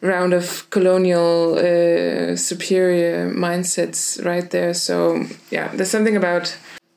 round 0.05 0.35
of 0.35 0.69
colonial 0.71 1.55
uh, 1.55 2.37
superior 2.37 3.31
mindsets 3.31 4.23
right 4.25 4.51
there. 4.51 4.75
So 4.75 5.25
yeah, 5.51 5.69
there's 5.75 5.91
something 5.91 6.17
about 6.17 6.57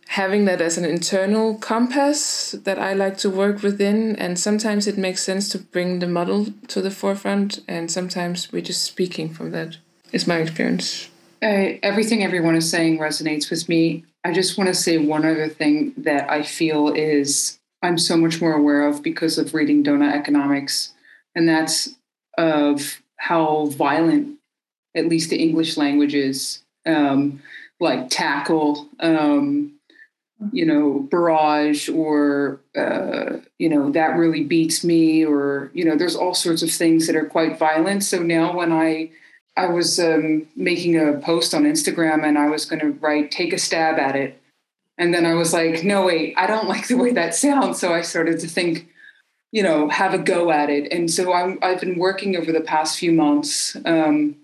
having 0.09 0.45
that 0.45 0.61
as 0.61 0.77
an 0.77 0.85
internal 0.85 1.55
compass 1.55 2.51
that 2.63 2.79
I 2.79 2.93
like 2.93 3.17
to 3.19 3.29
work 3.29 3.63
within. 3.63 4.15
And 4.17 4.39
sometimes 4.39 4.87
it 4.87 4.97
makes 4.97 5.23
sense 5.23 5.49
to 5.49 5.59
bring 5.59 5.99
the 5.99 6.07
model 6.07 6.47
to 6.67 6.81
the 6.81 6.91
forefront, 6.91 7.59
and 7.67 7.91
sometimes 7.91 8.51
we're 8.51 8.61
just 8.61 8.83
speaking 8.83 9.33
from 9.33 9.51
that, 9.51 9.77
is 10.11 10.27
my 10.27 10.37
experience. 10.37 11.09
Uh, 11.41 11.77
everything 11.83 12.23
everyone 12.23 12.55
is 12.55 12.69
saying 12.69 12.97
resonates 12.97 13.49
with 13.49 13.69
me. 13.69 14.03
I 14.23 14.33
just 14.33 14.57
want 14.57 14.69
to 14.69 14.73
say 14.73 14.97
one 14.97 15.23
other 15.23 15.47
thing 15.47 15.93
that 15.97 16.29
I 16.29 16.41
feel 16.43 16.89
is 16.89 17.59
I'm 17.81 17.97
so 17.97 18.17
much 18.17 18.41
more 18.41 18.53
aware 18.53 18.87
of 18.87 19.03
because 19.03 19.37
of 19.37 19.53
reading 19.53 19.83
Doughnut 19.83 20.15
Economics, 20.15 20.93
and 21.35 21.47
that's 21.47 21.96
of 22.37 23.01
how 23.17 23.67
violent, 23.67 24.37
at 24.95 25.07
least 25.07 25.29
the 25.29 25.41
English 25.41 25.77
language 25.77 26.13
is, 26.13 26.63
um, 26.85 27.41
like 27.79 28.09
tackle, 28.09 28.87
um, 28.99 29.73
you 30.51 30.65
know, 30.65 30.99
barrage, 31.11 31.89
or 31.89 32.59
uh, 32.75 33.37
you 33.57 33.69
know 33.69 33.91
that 33.91 34.17
really 34.17 34.43
beats 34.43 34.83
me, 34.83 35.25
or 35.25 35.71
you 35.73 35.83
know, 35.83 35.95
there's 35.95 36.15
all 36.15 36.33
sorts 36.33 36.61
of 36.61 36.71
things 36.71 37.07
that 37.07 37.15
are 37.15 37.25
quite 37.25 37.57
violent. 37.57 38.03
So 38.03 38.21
now 38.21 38.55
when 38.55 38.71
I 38.71 39.09
I 39.57 39.67
was 39.67 39.99
um, 39.99 40.47
making 40.55 40.97
a 40.97 41.13
post 41.13 41.55
on 41.55 41.63
Instagram 41.63 42.23
and 42.23 42.37
I 42.37 42.47
was 42.47 42.65
going 42.65 42.79
to 42.79 42.91
write, 42.91 43.31
take 43.31 43.51
a 43.51 43.57
stab 43.57 43.97
at 43.97 44.15
it. 44.15 44.39
And 44.99 45.13
then 45.13 45.25
I 45.25 45.33
was 45.33 45.51
like, 45.51 45.83
no, 45.83 46.05
wait, 46.05 46.35
I 46.37 46.45
don't 46.45 46.67
like 46.69 46.87
the 46.87 46.95
way 46.95 47.11
that 47.13 47.35
sounds. 47.35 47.79
So 47.79 47.91
I 47.91 48.01
started 48.01 48.39
to 48.41 48.47
think, 48.47 48.87
you 49.51 49.63
know, 49.63 49.89
have 49.89 50.13
a 50.13 50.17
go 50.17 50.51
at 50.51 50.69
it. 50.69 50.91
And 50.91 51.09
so 51.09 51.31
i 51.31 51.57
have 51.61 51.79
been 51.79 51.97
working 51.97 52.35
over 52.35 52.51
the 52.51 52.61
past 52.61 52.99
few 52.99 53.11
months 53.11 53.77
um, 53.85 54.35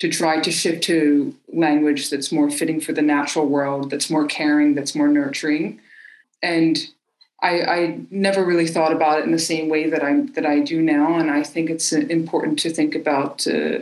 to 0.00 0.08
try 0.08 0.40
to 0.40 0.50
shift 0.50 0.84
to 0.84 1.34
language 1.52 2.10
that's 2.10 2.32
more 2.32 2.50
fitting 2.50 2.80
for 2.80 2.92
the 2.92 3.02
natural 3.02 3.46
world, 3.46 3.90
that's 3.90 4.10
more 4.10 4.26
caring, 4.26 4.74
that's 4.74 4.94
more 4.94 5.08
nurturing. 5.08 5.80
And 6.42 6.78
I, 7.42 7.62
I, 7.62 8.00
never 8.10 8.44
really 8.44 8.66
thought 8.66 8.92
about 8.92 9.18
it 9.18 9.24
in 9.24 9.32
the 9.32 9.38
same 9.38 9.68
way 9.68 9.90
that 9.90 10.02
I 10.02 10.20
that 10.34 10.46
I 10.46 10.60
do 10.60 10.80
now, 10.80 11.18
and 11.18 11.30
I 11.30 11.42
think 11.42 11.68
it's 11.68 11.92
uh, 11.92 11.98
important 12.08 12.58
to 12.60 12.70
think 12.70 12.94
about 12.94 13.46
uh, 13.46 13.80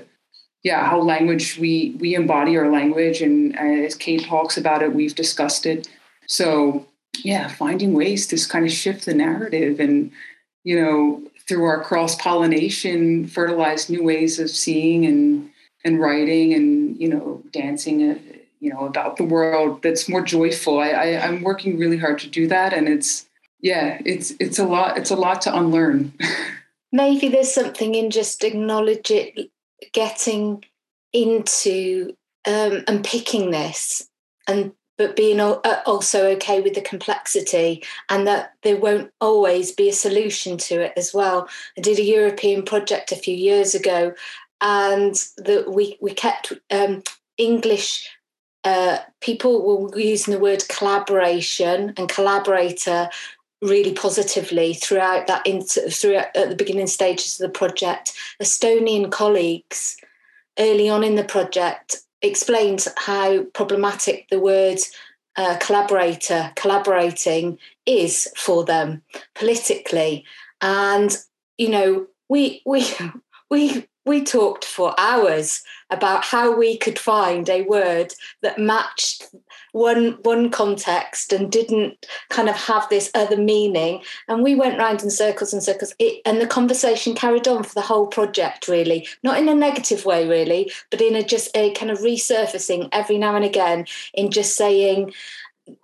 yeah 0.63 0.85
how 0.85 1.01
language 1.01 1.59
we 1.59 1.97
we 1.99 2.15
embody 2.15 2.57
our 2.57 2.71
language 2.71 3.21
and 3.21 3.59
as 3.59 3.95
kate 3.95 4.25
talks 4.25 4.57
about 4.57 4.83
it 4.83 4.95
we've 4.95 5.15
discussed 5.15 5.67
it 5.67 5.89
so 6.27 6.87
yeah 7.25 7.49
finding 7.49 7.93
ways 7.93 8.27
to 8.27 8.49
kind 8.49 8.65
of 8.65 8.73
shift 8.73 9.05
the 9.05 9.15
narrative 9.15 9.81
and 9.81 10.11
you 10.65 10.81
know 10.81 11.23
through 11.49 11.65
our 11.65 11.83
cross 11.83 12.15
pollination 12.17 13.27
fertilize 13.27 13.91
new 13.91 14.03
ways 14.03 14.39
of 14.39 14.51
seeing 14.51 15.05
and 15.05 15.51
and 15.85 16.01
writing 16.01 16.55
and 16.55 16.97
you 16.99 17.09
know 17.09 17.43
dancing 17.51 18.11
uh, 18.11 18.19
you 18.61 18.73
know 18.73 18.87
about 18.87 19.17
the 19.17 19.25
world 19.25 19.83
that's 19.83 20.09
more 20.09 20.23
joyful. 20.23 20.79
I, 20.79 20.91
I 20.91 21.27
i'm 21.27 21.43
working 21.43 21.79
really 21.79 21.99
hard 21.99 22.19
to 22.21 22.29
do 22.29 22.47
that 22.49 22.73
and 22.73 22.89
it's 22.89 23.27
yeah 23.61 24.01
it's 24.05 24.33
it's 24.39 24.59
a 24.59 24.65
lot 24.65 24.97
it's 24.99 25.11
a 25.11 25.17
lot 25.17 25.43
to 25.43 25.57
unlearn. 25.57 26.13
Maybe 26.95 27.29
there's 27.29 27.53
something 27.53 27.95
in 27.95 28.11
just 28.11 28.45
acknowledge 28.45 29.11
it 29.11 29.51
getting 29.93 30.63
into 31.13 32.15
um, 32.47 32.85
and 32.87 33.03
picking 33.03 33.51
this 33.51 34.09
and 34.47 34.73
but 34.99 35.17
being 35.17 35.41
uh, 35.41 35.59
also 35.87 36.27
okay 36.33 36.61
with 36.61 36.75
the 36.75 36.81
complexity 36.81 37.83
and 38.09 38.27
that 38.27 38.53
there 38.63 38.77
won't 38.77 39.11
always 39.21 39.73
be 39.73 39.89
a 39.89 39.93
solution 39.93 40.57
to 40.59 40.81
it 40.81 40.93
as 40.97 41.13
well. 41.15 41.49
I 41.77 41.81
did 41.81 41.99
a 41.99 42.05
European 42.05 42.63
project 42.63 43.13
a 43.13 43.17
few 43.17 43.35
years 43.35 43.75
ago, 43.75 44.15
and 44.61 45.15
that 45.39 45.73
we 45.73 45.99
we 46.01 46.13
kept 46.13 46.53
um, 46.71 47.03
English 47.39 48.09
uh, 48.65 48.99
people 49.21 49.91
were 49.91 49.99
using 49.99 50.33
the 50.33 50.41
word 50.41 50.65
collaboration 50.69 51.93
and 51.97 52.09
collaborator 52.09 53.09
really 53.61 53.93
positively 53.93 54.75
throughout 54.75 55.27
that 55.27 55.47
in, 55.47 55.63
throughout 55.63 56.37
at 56.37 56.49
the 56.49 56.57
beginning 56.57 56.87
stages 56.87 57.41
of 57.41 57.47
the 57.47 57.59
project. 57.59 58.13
Estonian 58.41 59.11
colleagues 59.11 59.97
early 60.59 60.89
on 60.89 61.03
in 61.03 61.17
the 61.17 61.25
project 61.25 62.03
explained 62.23 62.87
how 62.97 63.43
problematic 63.55 64.29
the 64.31 64.39
word 64.39 64.79
uh, 65.37 65.57
collaborator, 65.59 66.53
collaborating 66.57 67.59
is 67.87 68.29
for 68.37 68.65
them 68.65 69.03
politically, 69.35 70.25
and 70.61 71.17
you 71.59 71.69
know 71.69 72.07
we 72.29 72.63
we 72.67 72.87
we 73.51 73.89
we 74.05 74.25
talked 74.25 74.65
for 74.65 74.95
hours 74.99 75.63
about 75.91 76.25
how 76.25 76.57
we 76.57 76.77
could 76.77 76.99
find 76.99 77.49
a 77.49 77.63
word 77.63 78.15
that 78.41 78.59
matched 78.59 79.29
one 79.73 80.19
one 80.23 80.51
context 80.51 81.33
and 81.33 81.53
didn't 81.53 82.07
kind 82.31 82.49
of 82.49 82.57
have 82.57 82.89
this 82.89 83.11
other 83.15 83.37
meaning. 83.37 84.03
And 84.29 84.43
we 84.43 84.55
went 84.55 84.79
round 84.79 85.03
in 85.03 85.11
circles 85.11 85.53
and 85.53 85.63
circles. 85.63 85.95
It, 85.99 86.21
and 86.25 86.41
the 86.41 86.47
conversation 86.47 87.15
carried 87.15 87.47
on 87.47 87.63
for 87.63 87.75
the 87.75 87.81
whole 87.83 88.07
project 88.07 88.69
really. 88.69 89.07
Not 89.23 89.39
in 89.39 89.49
a 89.49 89.55
negative 89.55 90.05
way 90.05 90.27
really 90.27 90.73
but 90.91 91.01
in 91.01 91.15
a 91.15 91.23
just 91.23 91.55
a 91.57 91.73
kind 91.73 91.91
of 91.91 91.99
resurfacing 91.99 92.89
every 92.93 93.19
now 93.19 93.35
and 93.35 93.45
again 93.45 93.87
in 94.15 94.31
just 94.31 94.57
saying 94.57 95.13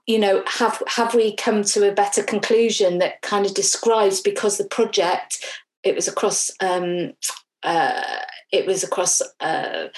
you 0.06 0.18
know 0.18 0.42
have 0.46 0.82
have 0.86 1.14
we 1.14 1.34
come 1.36 1.62
to 1.62 1.88
a 1.88 1.94
better 1.94 2.22
conclusion 2.22 2.98
that 2.98 3.22
kind 3.22 3.46
of 3.46 3.54
describes 3.54 4.20
because 4.20 4.58
the 4.58 4.64
project 4.64 5.44
it 5.84 5.94
was 5.94 6.08
across 6.08 6.50
um, 6.60 7.12
uh, 7.62 8.20
it 8.52 8.66
was 8.66 8.82
across 8.82 9.20
uh, 9.40 9.88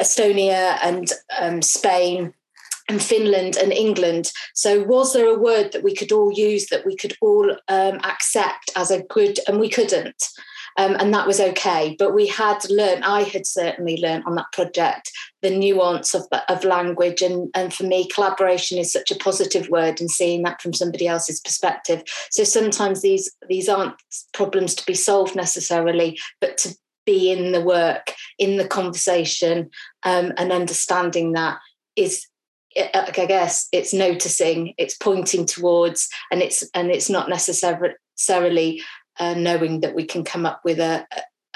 Estonia 0.00 0.78
and 0.82 1.10
um, 1.40 1.62
Spain 1.62 2.34
and 2.88 3.02
Finland 3.02 3.56
and 3.56 3.72
England. 3.72 4.30
So, 4.54 4.82
was 4.82 5.12
there 5.12 5.26
a 5.26 5.38
word 5.38 5.72
that 5.72 5.82
we 5.82 5.94
could 5.94 6.12
all 6.12 6.32
use 6.32 6.66
that 6.66 6.84
we 6.84 6.96
could 6.96 7.16
all 7.20 7.50
um, 7.68 7.98
accept 8.04 8.70
as 8.76 8.90
a 8.90 9.02
good, 9.02 9.38
and 9.48 9.58
we 9.58 9.70
couldn't? 9.70 10.22
Um, 10.76 10.96
and 10.98 11.14
that 11.14 11.26
was 11.26 11.40
okay. 11.40 11.94
But 11.98 12.14
we 12.14 12.26
had 12.26 12.58
learned, 12.68 13.04
I 13.04 13.22
had 13.22 13.46
certainly 13.46 13.96
learned 13.96 14.24
on 14.26 14.34
that 14.34 14.52
project 14.52 15.12
the 15.40 15.56
nuance 15.56 16.14
of, 16.14 16.26
of 16.48 16.64
language. 16.64 17.22
And, 17.22 17.48
and 17.54 17.72
for 17.72 17.84
me, 17.84 18.08
collaboration 18.08 18.78
is 18.78 18.92
such 18.92 19.10
a 19.10 19.16
positive 19.16 19.68
word 19.68 20.00
and 20.00 20.10
seeing 20.10 20.42
that 20.42 20.60
from 20.60 20.72
somebody 20.72 21.06
else's 21.06 21.40
perspective. 21.40 22.02
So 22.30 22.44
sometimes 22.44 23.02
these, 23.02 23.30
these 23.48 23.68
aren't 23.68 23.94
problems 24.32 24.74
to 24.74 24.86
be 24.86 24.94
solved 24.94 25.36
necessarily, 25.36 26.18
but 26.40 26.58
to 26.58 26.76
be 27.04 27.30
in 27.30 27.52
the 27.52 27.60
work, 27.60 28.12
in 28.38 28.56
the 28.56 28.66
conversation, 28.66 29.70
um, 30.04 30.32
and 30.36 30.52
understanding 30.52 31.32
that 31.32 31.58
is 31.96 32.26
I 32.76 33.26
guess 33.28 33.68
it's 33.72 33.94
noticing, 33.94 34.74
it's 34.78 34.96
pointing 34.96 35.46
towards, 35.46 36.08
and 36.30 36.42
it's 36.42 36.68
and 36.74 36.90
it's 36.90 37.08
not 37.08 37.28
necessarily 37.28 38.82
uh, 39.20 39.34
knowing 39.34 39.80
that 39.80 39.94
we 39.94 40.04
can 40.04 40.24
come 40.24 40.44
up 40.44 40.60
with 40.64 40.80
a 40.80 41.06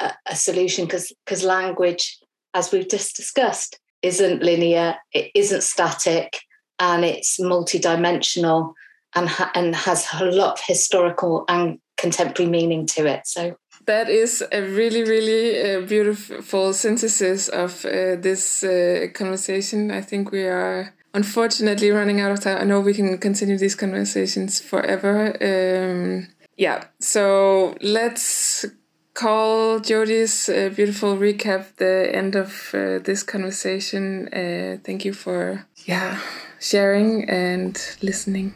a, 0.00 0.12
a 0.26 0.36
solution 0.36 0.84
because 0.84 1.12
because 1.24 1.42
language, 1.42 2.18
as 2.54 2.70
we've 2.70 2.88
just 2.88 3.16
discussed, 3.16 3.80
isn't 4.02 4.42
linear, 4.42 4.96
it 5.12 5.30
isn't 5.34 5.62
static, 5.62 6.40
and 6.78 7.04
it's 7.04 7.40
multidimensional 7.40 8.74
and 9.14 9.28
ha- 9.28 9.50
and 9.54 9.74
has 9.74 10.06
a 10.20 10.26
lot 10.26 10.58
of 10.58 10.64
historical 10.64 11.44
and 11.48 11.78
contemporary 11.96 12.50
meaning 12.50 12.86
to 12.86 13.06
it. 13.06 13.26
So 13.26 13.56
that 13.88 14.10
is 14.10 14.44
a 14.52 14.60
really, 14.60 15.02
really 15.02 15.46
uh, 15.60 15.80
beautiful 15.80 16.74
synthesis 16.74 17.48
of 17.48 17.84
uh, 17.86 18.16
this 18.20 18.62
uh, 18.62 19.06
conversation. 19.14 19.90
I 19.90 20.02
think 20.02 20.30
we 20.30 20.44
are 20.44 20.94
unfortunately 21.14 21.90
running 21.90 22.20
out 22.20 22.30
of 22.30 22.40
time. 22.40 22.58
I 22.58 22.64
know 22.64 22.80
we 22.80 22.92
can 22.92 23.16
continue 23.16 23.56
these 23.56 23.74
conversations 23.74 24.60
forever. 24.60 25.16
Um, 25.40 26.28
yeah, 26.56 26.84
so 27.00 27.74
let's 27.80 28.66
call 29.14 29.80
Jodi's 29.80 30.50
uh, 30.50 30.70
beautiful 30.76 31.16
recap 31.16 31.76
the 31.76 32.10
end 32.14 32.36
of 32.36 32.70
uh, 32.74 32.98
this 32.98 33.22
conversation. 33.22 34.28
Uh, 34.28 34.78
thank 34.84 35.06
you 35.06 35.14
for 35.14 35.66
yeah 35.86 36.20
sharing 36.60 37.28
and 37.30 37.74
listening. 38.02 38.52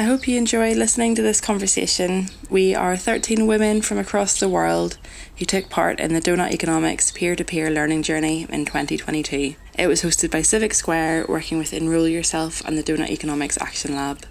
I 0.00 0.04
hope 0.04 0.26
you 0.26 0.38
enjoy 0.38 0.72
listening 0.72 1.14
to 1.16 1.20
this 1.20 1.42
conversation. 1.42 2.28
We 2.48 2.74
are 2.74 2.96
13 2.96 3.46
women 3.46 3.82
from 3.82 3.98
across 3.98 4.40
the 4.40 4.48
world 4.48 4.96
who 5.36 5.44
took 5.44 5.68
part 5.68 6.00
in 6.00 6.14
the 6.14 6.22
Doughnut 6.22 6.54
Economics 6.54 7.10
peer 7.10 7.36
to 7.36 7.44
peer 7.44 7.68
learning 7.68 8.04
journey 8.04 8.46
in 8.48 8.64
2022. 8.64 9.56
It 9.74 9.86
was 9.88 10.00
hosted 10.00 10.30
by 10.30 10.40
Civic 10.40 10.72
Square, 10.72 11.26
working 11.28 11.58
with 11.58 11.74
Enrol 11.74 12.08
Yourself 12.08 12.64
and 12.64 12.78
the 12.78 12.82
Doughnut 12.82 13.10
Economics 13.10 13.58
Action 13.60 13.94
Lab. 13.94 14.24